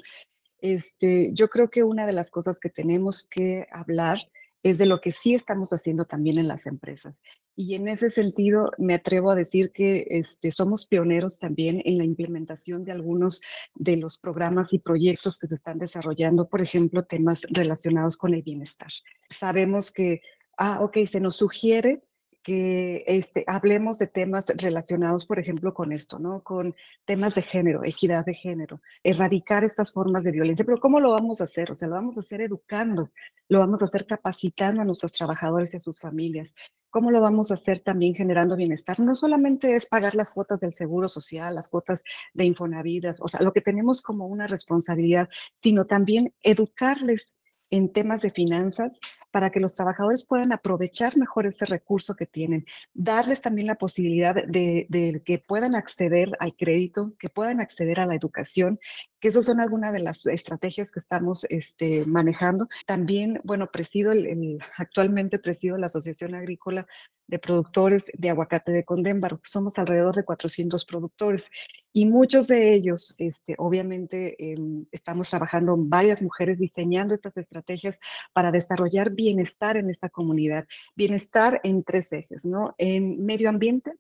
Este, 0.60 1.32
yo 1.34 1.50
creo 1.50 1.70
que 1.70 1.84
una 1.84 2.06
de 2.06 2.14
las 2.14 2.32
cosas 2.32 2.60
que 2.60 2.70
tenemos 2.70 3.28
que 3.30 3.66
hablar 3.72 4.18
es 4.64 4.78
de 4.78 4.86
lo 4.86 5.02
que 5.02 5.12
sí 5.12 5.36
estamos 5.36 5.72
haciendo 5.72 6.06
también 6.06 6.38
en 6.40 6.48
las 6.48 6.66
empresas. 6.66 7.20
Y 7.56 7.76
en 7.76 7.88
ese 7.88 8.10
sentido, 8.10 8.72
me 8.80 8.96
atrevo 8.96 9.30
a 9.30 9.36
decir 9.36 9.72
que 9.72 10.08
este, 10.10 10.52
somos 10.52 10.86
pioneros 10.86 11.38
también 11.38 11.82
en 11.86 12.00
la 12.00 12.04
implementación 12.04 12.84
de 12.84 12.92
algunos 12.92 13.42
de 13.76 13.98
los 13.98 14.18
programas 14.18 14.74
y 14.74 14.80
proyectos 14.80 15.38
que 15.38 15.48
se 15.48 15.56
están 15.56 15.78
desarrollando, 15.78 16.50
por 16.50 16.62
ejemplo, 16.62 17.04
temas 17.04 17.42
relacionados 17.50 18.18
con 18.18 18.34
el 18.34 18.42
bienestar. 18.42 18.90
Sabemos 19.30 19.92
que, 19.92 20.22
ah, 20.58 20.80
ok, 20.82 20.98
se 21.06 21.20
nos 21.20 21.36
sugiere 21.36 22.02
que 22.44 23.04
este, 23.08 23.46
hablemos 23.48 23.98
de 24.00 24.08
temas 24.08 24.48
relacionados, 24.58 25.26
por 25.26 25.40
ejemplo, 25.40 25.74
con 25.74 25.94
esto, 25.94 26.20
¿no? 26.20 26.44
Con 26.44 26.76
temas 27.06 27.36
de 27.36 27.42
género, 27.42 27.84
equidad 27.86 28.26
de 28.26 28.34
género, 28.36 28.82
erradicar 29.02 29.64
estas 29.64 29.94
formas 29.94 30.24
de 30.24 30.34
violencia. 30.34 30.66
Pero 30.66 30.80
¿cómo 30.80 31.00
lo 31.00 31.12
vamos 31.12 31.40
a 31.40 31.46
hacer? 31.46 31.72
O 31.72 31.76
sea, 31.76 31.88
lo 31.88 31.96
vamos 31.96 32.18
a 32.18 32.22
hacer 32.22 32.42
educando, 32.42 33.12
lo 33.48 33.60
vamos 33.60 33.82
a 33.82 33.86
hacer 33.86 34.06
capacitando 34.06 34.82
a 34.82 34.86
nuestros 34.86 35.14
trabajadores 35.14 35.74
y 35.74 35.78
a 35.78 35.80
sus 35.80 36.00
familias. 36.00 36.54
¿Cómo 36.90 37.12
lo 37.12 37.22
vamos 37.22 37.50
a 37.50 37.56
hacer 37.56 37.80
también 37.80 38.14
generando 38.14 38.58
bienestar? 38.58 39.00
No 39.00 39.16
solamente 39.16 39.76
es 39.76 39.86
pagar 39.86 40.14
las 40.14 40.30
cuotas 40.30 40.60
del 40.60 40.74
seguro 40.74 41.08
social, 41.08 41.56
las 41.56 41.70
cuotas 41.70 42.04
de 42.34 42.46
Infonavidas, 42.46 43.20
o 43.22 43.28
sea, 43.30 43.40
lo 43.42 43.54
que 43.54 43.62
tenemos 43.62 44.02
como 44.02 44.28
una 44.28 44.48
responsabilidad, 44.48 45.30
sino 45.64 45.86
también 45.86 46.34
educarles 46.44 47.34
en 47.72 47.92
temas 47.92 48.22
de 48.22 48.30
finanzas 48.30 48.92
para 49.34 49.50
que 49.50 49.60
los 49.60 49.74
trabajadores 49.74 50.24
puedan 50.24 50.54
aprovechar 50.54 51.18
mejor 51.18 51.48
ese 51.48 51.66
recurso 51.66 52.14
que 52.16 52.28
tienen, 52.28 52.68
darles 52.94 53.42
también 53.42 53.66
la 53.66 53.78
posibilidad 53.78 54.36
de, 54.36 55.24
que 55.26 55.40
puedan 55.40 55.74
acceder 55.74 56.38
al 56.40 56.56
crédito, 56.56 57.16
que 57.18 57.30
puedan 57.30 57.60
acceder 57.60 58.00
a 58.00 58.06
la 58.06 58.14
educación, 58.14 58.80
que 59.20 59.30
esas 59.30 59.46
son 59.46 59.60
algunas 59.60 59.92
de 59.92 60.02
las 60.02 60.24
estrategias 60.28 60.92
que 60.92 61.00
estamos 61.00 61.46
este, 61.46 62.06
manejando. 62.06 62.68
También, 62.86 63.42
bueno, 63.44 63.72
presido 63.72 64.12
el, 64.12 64.60
actualmente 64.78 65.40
presido 65.40 65.80
la 65.80 65.88
Asociación 65.88 66.36
Agrícola 66.36 66.86
de 67.26 67.40
productores 67.40 68.06
de 68.14 68.30
aguacate 68.30 68.72
de 68.72 68.86
Condémbaro. 68.86 69.40
Somos 69.44 69.80
alrededor 69.80 70.16
de 70.16 70.26
400 70.26 70.86
productores 70.86 71.46
y 71.94 72.06
muchos 72.06 72.48
de 72.48 72.74
ellos, 72.74 73.16
este, 73.20 73.54
obviamente, 73.60 74.36
em, 74.52 74.86
estamos 74.92 75.30
trabajando 75.30 75.76
varias 75.78 76.24
mujeres 76.24 76.58
diseñando 76.58 77.14
estas 77.14 77.38
estrategias 77.38 77.98
para 78.34 78.52
desarrollar 78.52 79.12
bienestar 79.12 79.78
en 79.78 79.92
esta 79.92 80.10
comunidad. 80.10 80.66
Bienestar 80.96 81.62
en 81.64 81.84
tres 81.84 82.12
ejes, 82.12 82.46
¿no? 82.46 82.74
En 82.80 83.24
medio 83.24 83.48
ambiente, 83.48 83.94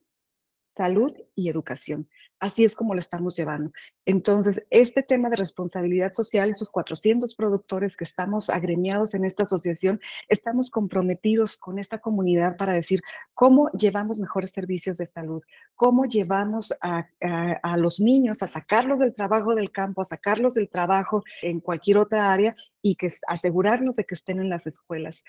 salud 0.75 1.13
y 1.35 1.49
educación. 1.49 2.07
Así 2.43 2.65
es 2.65 2.75
como 2.75 2.93
lo 2.93 2.99
estamos 2.99 3.37
llevando. 3.37 3.71
Entonces, 4.05 4.65
este 4.69 5.01
tema 5.01 5.29
de 5.29 5.37
responsabilidad 5.37 6.11
social, 6.11 6.49
esos 6.49 6.69
400 6.69 7.35
productores 7.35 7.95
que 7.95 8.03
estamos 8.03 8.49
agremiados 8.49 9.13
en 9.13 9.23
esta 9.23 9.43
asociación, 9.43 10.01
estamos 10.27 10.69
comprometidos 10.69 11.55
con 11.55 11.79
esta 11.79 11.99
comunidad 11.99 12.57
para 12.57 12.73
decir 12.73 13.01
cómo 13.33 13.71
llevamos 13.71 14.19
mejores 14.19 14.51
servicios 14.51 14.97
de 14.97 15.05
salud, 15.05 15.41
cómo 15.73 16.03
llevamos 16.03 16.73
a, 16.81 17.07
a 17.21 17.77
los 17.77 18.01
niños 18.01 18.43
a 18.43 18.49
sacarlos 18.49 18.99
del 18.99 19.15
trabajo 19.15 19.55
del 19.55 19.71
campo, 19.71 20.01
a 20.01 20.05
sacarlos 20.05 20.55
del 20.55 20.67
trabajo 20.67 21.23
en 21.43 21.61
cualquier 21.61 21.97
otra 21.97 22.29
área 22.29 22.57
y 22.81 22.95
que 22.95 23.09
asegurarnos 23.25 23.95
de 23.95 24.03
que 24.03 24.15
estén 24.15 24.41
en 24.41 24.49
las 24.49 24.67
escuelas 24.67 25.23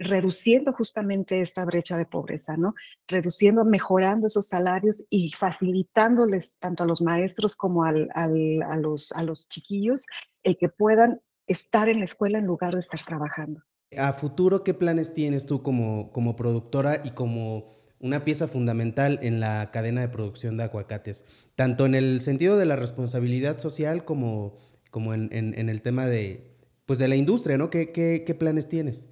reduciendo 0.00 0.72
justamente 0.72 1.42
esta 1.42 1.64
brecha 1.66 1.98
de 1.98 2.06
pobreza, 2.06 2.56
¿no? 2.56 2.74
Reduciendo, 3.06 3.66
mejorando 3.66 4.26
esos 4.26 4.48
salarios 4.48 5.06
y 5.10 5.30
facilitándoles 5.32 6.56
tanto 6.58 6.84
a 6.84 6.86
los 6.86 7.02
maestros 7.02 7.54
como 7.54 7.84
al, 7.84 8.08
al, 8.14 8.62
a, 8.62 8.76
los, 8.76 9.12
a 9.12 9.22
los 9.22 9.48
chiquillos 9.48 10.06
el 10.42 10.56
que 10.56 10.70
puedan 10.70 11.20
estar 11.46 11.90
en 11.90 11.98
la 11.98 12.06
escuela 12.06 12.38
en 12.38 12.46
lugar 12.46 12.74
de 12.74 12.80
estar 12.80 13.04
trabajando. 13.04 13.62
A 13.96 14.12
futuro, 14.14 14.64
¿qué 14.64 14.72
planes 14.72 15.12
tienes 15.12 15.44
tú 15.44 15.62
como, 15.62 16.12
como 16.12 16.34
productora 16.34 17.02
y 17.04 17.10
como 17.10 17.66
una 17.98 18.24
pieza 18.24 18.48
fundamental 18.48 19.18
en 19.20 19.38
la 19.38 19.70
cadena 19.70 20.00
de 20.00 20.08
producción 20.08 20.56
de 20.56 20.64
aguacates? 20.64 21.26
Tanto 21.56 21.84
en 21.84 21.94
el 21.94 22.22
sentido 22.22 22.56
de 22.56 22.64
la 22.64 22.76
responsabilidad 22.76 23.58
social 23.58 24.06
como, 24.06 24.56
como 24.90 25.12
en, 25.12 25.28
en, 25.32 25.58
en 25.58 25.68
el 25.68 25.82
tema 25.82 26.06
de, 26.06 26.56
pues 26.86 26.98
de 26.98 27.08
la 27.08 27.16
industria, 27.16 27.58
¿no? 27.58 27.68
¿Qué, 27.68 27.92
qué, 27.92 28.24
qué 28.24 28.34
planes 28.34 28.68
tienes? 28.68 29.10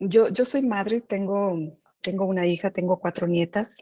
Yo, 0.00 0.30
yo 0.30 0.46
soy 0.46 0.62
madre, 0.62 1.02
tengo, 1.02 1.58
tengo 2.00 2.24
una 2.24 2.46
hija, 2.46 2.70
tengo 2.70 2.98
cuatro 2.98 3.26
nietas. 3.26 3.76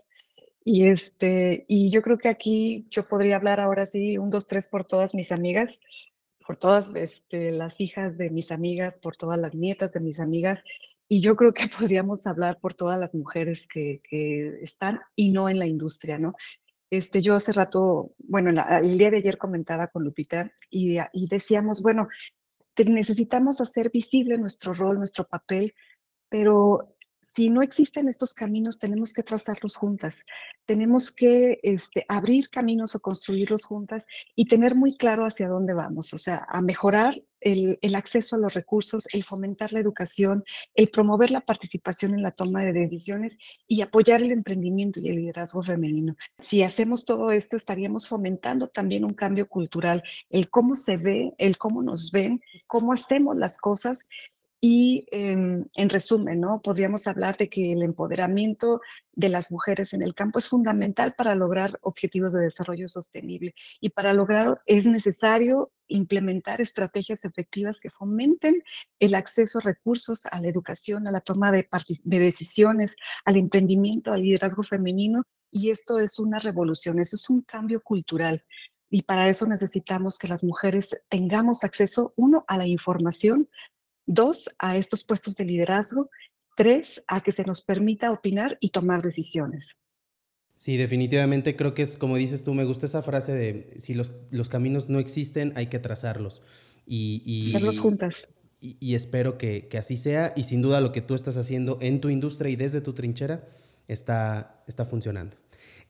Y, 0.65 0.89
este, 0.89 1.65
y 1.69 1.91
yo 1.91 2.03
creo 2.03 2.19
que 2.19 2.29
aquí 2.29 2.89
yo 2.91 3.07
podría 3.07 3.37
hablar 3.37 3.61
ahora 3.61 3.87
sí, 3.87 4.19
un, 4.19 4.29
dos, 4.29 4.49
tres 4.49 4.67
por 4.67 4.85
todas 4.85 5.15
mis 5.15 5.31
amigas, 5.31 5.79
por 6.45 6.57
todas 6.57 6.87
este, 6.97 7.53
las 7.53 7.81
hijas 7.81 8.19
de 8.19 8.31
mis 8.31 8.51
amigas, 8.51 8.97
por 9.01 9.17
todas 9.17 9.39
las 9.39 9.55
nietas 9.55 9.93
de 9.93 10.01
mis 10.01 10.19
amigas. 10.19 10.61
Y 11.09 11.21
yo 11.21 11.37
creo 11.37 11.55
que 11.55 11.69
podríamos 11.79 12.27
hablar 12.27 12.59
por 12.61 12.75
todas 12.75 12.99
las 12.99 13.15
mujeres 13.15 13.69
que, 13.69 14.01
que 14.03 14.59
están 14.61 15.01
y 15.15 15.31
no 15.31 15.49
en 15.49 15.61
la 15.61 15.67
industria, 15.67 16.19
¿no? 16.19 16.35
Este, 16.91 17.23
yo 17.23 17.37
hace 17.37 17.53
rato, 17.53 18.15
bueno, 18.19 18.51
el 18.83 18.99
día 18.99 19.11
de 19.11 19.19
ayer 19.19 19.39
comentaba 19.39 19.87
con 19.87 20.03
Lupita 20.03 20.51
y, 20.69 20.99
y 21.13 21.27
decíamos, 21.31 21.81
bueno, 21.81 22.09
necesitamos 22.77 23.61
hacer 23.61 23.91
visible 23.91 24.37
nuestro 24.39 24.75
rol, 24.75 24.99
nuestro 24.99 25.25
papel 25.25 25.75
pero 26.29 26.95
si 27.39 27.51
no 27.51 27.63
existen 27.63 28.09
estos 28.09 28.35
caminos, 28.35 28.79
tenemos 28.79 29.13
que 29.13 29.23
trazarlos 29.23 29.77
juntas, 29.77 30.25
tenemos 30.67 31.13
que 31.13 31.61
este, 31.63 32.05
abrir 32.09 32.51
caminos 32.51 32.95
o 32.95 33.01
construirlos 33.01 33.65
juntas 33.65 34.07
y 34.35 34.47
tener 34.47 34.75
muy 34.75 34.97
claro 34.97 35.25
hacia 35.25 35.47
dónde 35.47 35.75
vamos, 35.75 36.13
o 36.15 36.19
sea, 36.19 36.47
a 36.49 36.63
mejorar 36.63 37.23
el, 37.41 37.79
el, 37.83 37.95
acceso 37.95 38.35
a 38.35 38.39
los 38.41 38.55
recursos, 38.55 39.07
el 39.13 39.23
fomentar 39.23 39.73
la 39.73 39.79
educación, 39.79 40.43
el 40.75 40.89
promover 40.89 41.31
la 41.31 41.41
participación 41.41 42.15
en 42.15 42.23
la 42.23 42.33
toma 42.33 42.63
de 42.63 42.73
decisiones 42.73 43.37
y 43.69 43.83
apoyar 43.83 44.21
el 44.21 44.33
emprendimiento 44.33 44.99
y 44.99 45.09
el 45.09 45.17
liderazgo 45.17 45.63
femenino. 45.63 46.17
Si 46.41 46.65
hacemos 46.65 47.05
todo 47.05 47.31
esto, 47.31 47.57
estaríamos 47.57 48.09
fomentando 48.09 48.67
también 48.67 49.05
un 49.05 49.15
cambio 49.15 49.49
cultural, 49.49 50.03
el 50.31 50.51
cómo 50.51 50.75
se 50.75 50.97
ve, 50.97 51.33
el 51.39 51.57
cómo 51.57 51.83
nos 51.83 52.11
ven, 52.11 52.41
cómo 52.67 52.93
hacemos 52.93 53.37
las 53.37 53.59
cosas 53.59 53.99
y 54.61 55.07
em, 55.13 55.67
en 55.77 55.89
resumen, 55.89 56.41
¿no? 56.41 56.61
Podríamos 56.61 57.07
hablar 57.07 57.37
de 57.37 57.49
que 57.49 57.73
el 57.73 57.83
empoderamiento 57.83 58.81
de 59.13 59.29
las 59.29 59.51
mujeres 59.53 59.93
en 59.93 60.03
el 60.03 60.15
campo 60.15 60.41
es 60.41 60.49
fundamental 60.49 61.15
para 61.17 61.37
lograr 61.37 61.79
objetivos 61.83 62.33
de 62.33 62.41
desarrollo 62.41 62.89
sostenible. 62.89 63.55
Y 63.81 63.91
para 63.91 64.13
lograrlo 64.13 64.59
es 64.67 64.85
necesario 64.87 65.71
implementar 65.87 66.61
estrategias 66.61 67.25
efectivas 67.25 67.79
que 67.79 67.91
fomenten 67.91 68.63
el 68.99 69.15
acceso 69.15 69.59
a 69.59 69.63
recursos, 69.63 70.27
a 70.27 70.41
la 70.41 70.49
educación, 70.49 71.07
a 71.07 71.13
la 71.13 71.21
toma 71.21 71.53
de, 71.53 71.69
de 72.03 72.19
decisiones, 72.19 72.95
al 73.25 73.37
emprendimiento, 73.37 74.13
al 74.13 74.23
liderazgo 74.23 74.65
femenino. 74.65 75.23
Y 75.53 75.71
esto 75.71 75.99
es 76.01 76.19
una 76.19 76.41
revolución, 76.41 76.99
eso 76.99 77.15
es 77.15 77.31
un 77.31 77.43
cambio 77.43 77.81
cultural. 77.81 78.43
Y 78.91 79.03
para 79.03 79.29
eso 79.29 79.47
necesitamos 79.47 80.19
que 80.19 80.29
las 80.29 80.43
mujeres 80.43 80.99
tengamos 81.09 81.63
acceso, 81.63 82.13
uno, 82.17 82.45
a 82.49 82.57
la 82.57 82.67
información, 82.67 83.49
Dos, 84.09 84.49
a 84.59 84.79
estos 84.79 85.05
puestos 85.05 85.37
de 85.37 85.45
liderazgo. 85.45 86.09
Tres, 86.57 87.03
a 87.07 87.21
que 87.21 87.31
se 87.31 87.45
nos 87.45 87.61
permita 87.61 88.11
opinar 88.11 88.57
y 88.59 88.71
tomar 88.71 89.03
decisiones. 89.03 89.77
Sí, 90.57 90.79
definitivamente 90.79 91.55
creo 91.55 91.75
que 91.75 91.83
es 91.83 91.99
como 91.99 92.17
dices 92.17 92.43
tú, 92.43 92.55
me 92.55 92.65
gusta 92.65 92.87
esa 92.87 93.03
frase 93.03 93.33
de 93.33 93.69
si 93.79 93.93
los, 93.93 94.13
los 94.31 94.49
caminos 94.49 94.89
no 94.89 94.99
existen, 94.99 95.53
hay 95.57 95.67
que 95.67 95.79
trazarlos. 95.79 96.41
Y, 96.87 97.23
y 97.27 97.51
Hacerlos 97.51 97.79
juntas. 97.79 98.31
Y, 98.61 98.79
y 98.81 98.95
espero 98.95 99.37
que, 99.37 99.69
que, 99.69 99.77
así 99.77 99.99
sea. 99.99 100.33
Y 100.35 100.45
sin 100.45 100.63
duda 100.63 100.81
lo 100.81 100.91
que 100.91 101.03
tú 101.03 101.15
estás 101.15 101.37
haciendo 101.37 101.77
en 101.83 102.01
tu 102.01 102.09
industria 102.09 102.51
y 102.51 102.57
desde 102.57 102.81
tu 102.81 102.95
trinchera 102.95 103.47
está, 103.89 104.65
está 104.67 104.87
funcionando. 104.87 105.37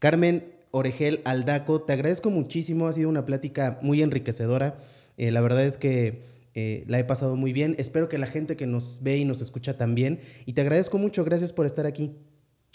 Carmen 0.00 0.52
Oregel 0.72 1.22
Aldaco, 1.24 1.83
te 1.83 1.92
agradezco 1.92 2.31
muchísimo. 2.31 2.88
Ha 2.88 2.92
sido 2.92 3.09
una 3.09 3.24
plática 3.24 3.78
muy 3.81 4.02
enriquecedora. 4.02 4.76
Eh, 5.16 5.31
la 5.31 5.40
verdad 5.40 5.64
es 5.64 5.78
que 5.78 6.24
eh, 6.55 6.85
la 6.87 6.99
he 6.99 7.05
pasado 7.05 7.37
muy 7.37 7.53
bien. 7.53 7.75
Espero 7.79 8.09
que 8.09 8.19
la 8.19 8.27
gente 8.27 8.57
que 8.57 8.67
nos 8.67 9.03
ve 9.03 9.19
y 9.19 9.25
nos 9.25 9.41
escucha 9.41 9.77
también. 9.77 10.21
Y 10.47 10.53
te 10.53 10.61
agradezco 10.61 10.99
mucho. 10.99 11.25
Gracias 11.25 11.53
por 11.53 11.67
estar 11.67 11.87
aquí. 11.87 12.17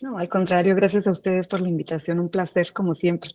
No, 0.01 0.17
al 0.17 0.27
contrario, 0.27 0.75
gracias 0.75 1.07
a 1.07 1.11
ustedes 1.11 1.47
por 1.47 1.61
la 1.61 1.69
invitación, 1.69 2.19
un 2.19 2.29
placer 2.29 2.73
como 2.73 2.93
siempre. 2.93 3.31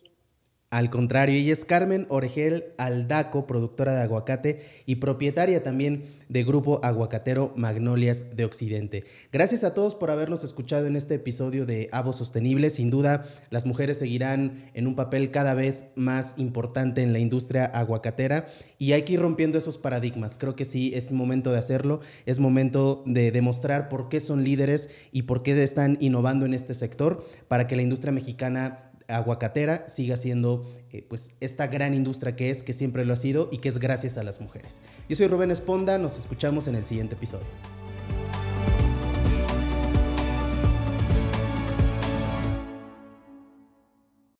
Al 0.71 0.91
contrario, 0.91 1.35
ella 1.35 1.51
es 1.51 1.65
Carmen 1.65 2.05
Oregel 2.09 2.73
Aldaco, 2.77 3.47
productora 3.47 3.95
de 3.95 4.03
aguacate 4.03 4.59
y 4.85 4.97
propietaria 4.97 5.63
también 5.63 6.03
de 6.29 6.43
Grupo 6.43 6.79
Aguacatero 6.83 7.53
Magnolias 7.55 8.35
de 8.35 8.45
Occidente. 8.45 9.03
Gracias 9.33 9.63
a 9.63 9.73
todos 9.73 9.95
por 9.95 10.11
habernos 10.11 10.43
escuchado 10.43 10.85
en 10.85 10.95
este 10.95 11.15
episodio 11.15 11.65
de 11.65 11.89
Avo 11.91 12.13
Sostenible. 12.13 12.69
Sin 12.69 12.91
duda, 12.91 13.25
las 13.49 13.65
mujeres 13.65 13.97
seguirán 13.97 14.69
en 14.75 14.85
un 14.85 14.95
papel 14.95 15.31
cada 15.31 15.55
vez 15.55 15.87
más 15.95 16.37
importante 16.37 17.01
en 17.01 17.13
la 17.13 17.19
industria 17.19 17.65
aguacatera 17.65 18.45
y 18.77 18.91
hay 18.91 19.01
que 19.01 19.13
ir 19.13 19.21
rompiendo 19.21 19.57
esos 19.57 19.79
paradigmas. 19.79 20.37
Creo 20.37 20.55
que 20.55 20.65
sí, 20.65 20.91
es 20.93 21.11
momento 21.11 21.51
de 21.51 21.57
hacerlo, 21.57 22.01
es 22.27 22.37
momento 22.37 23.01
de 23.07 23.31
demostrar 23.31 23.89
por 23.89 24.07
qué 24.07 24.19
son 24.19 24.43
líderes 24.43 24.91
y 25.11 25.23
por 25.23 25.41
qué 25.41 25.63
están 25.63 25.97
innovando 25.99 26.45
en 26.45 26.53
este 26.53 26.75
sector 26.75 27.25
para 27.47 27.65
que 27.65 27.75
la 27.75 27.81
industria 27.81 28.11
mexicana 28.11 28.88
aguacatera 29.09 29.87
siga 29.87 30.17
siendo 30.17 30.65
eh, 30.91 31.05
pues 31.07 31.35
esta 31.39 31.67
gran 31.67 31.93
industria 31.93 32.35
que 32.35 32.49
es, 32.49 32.63
que 32.63 32.73
siempre 32.73 33.05
lo 33.05 33.13
ha 33.13 33.17
sido 33.17 33.49
y 33.51 33.57
que 33.57 33.69
es 33.69 33.79
gracias 33.79 34.17
a 34.17 34.23
las 34.23 34.41
mujeres. 34.41 34.81
Yo 35.07 35.15
soy 35.15 35.27
Rubén 35.27 35.51
Esponda, 35.51 35.97
nos 35.97 36.17
escuchamos 36.17 36.67
en 36.67 36.75
el 36.75 36.85
siguiente 36.85 37.15
episodio. 37.15 37.47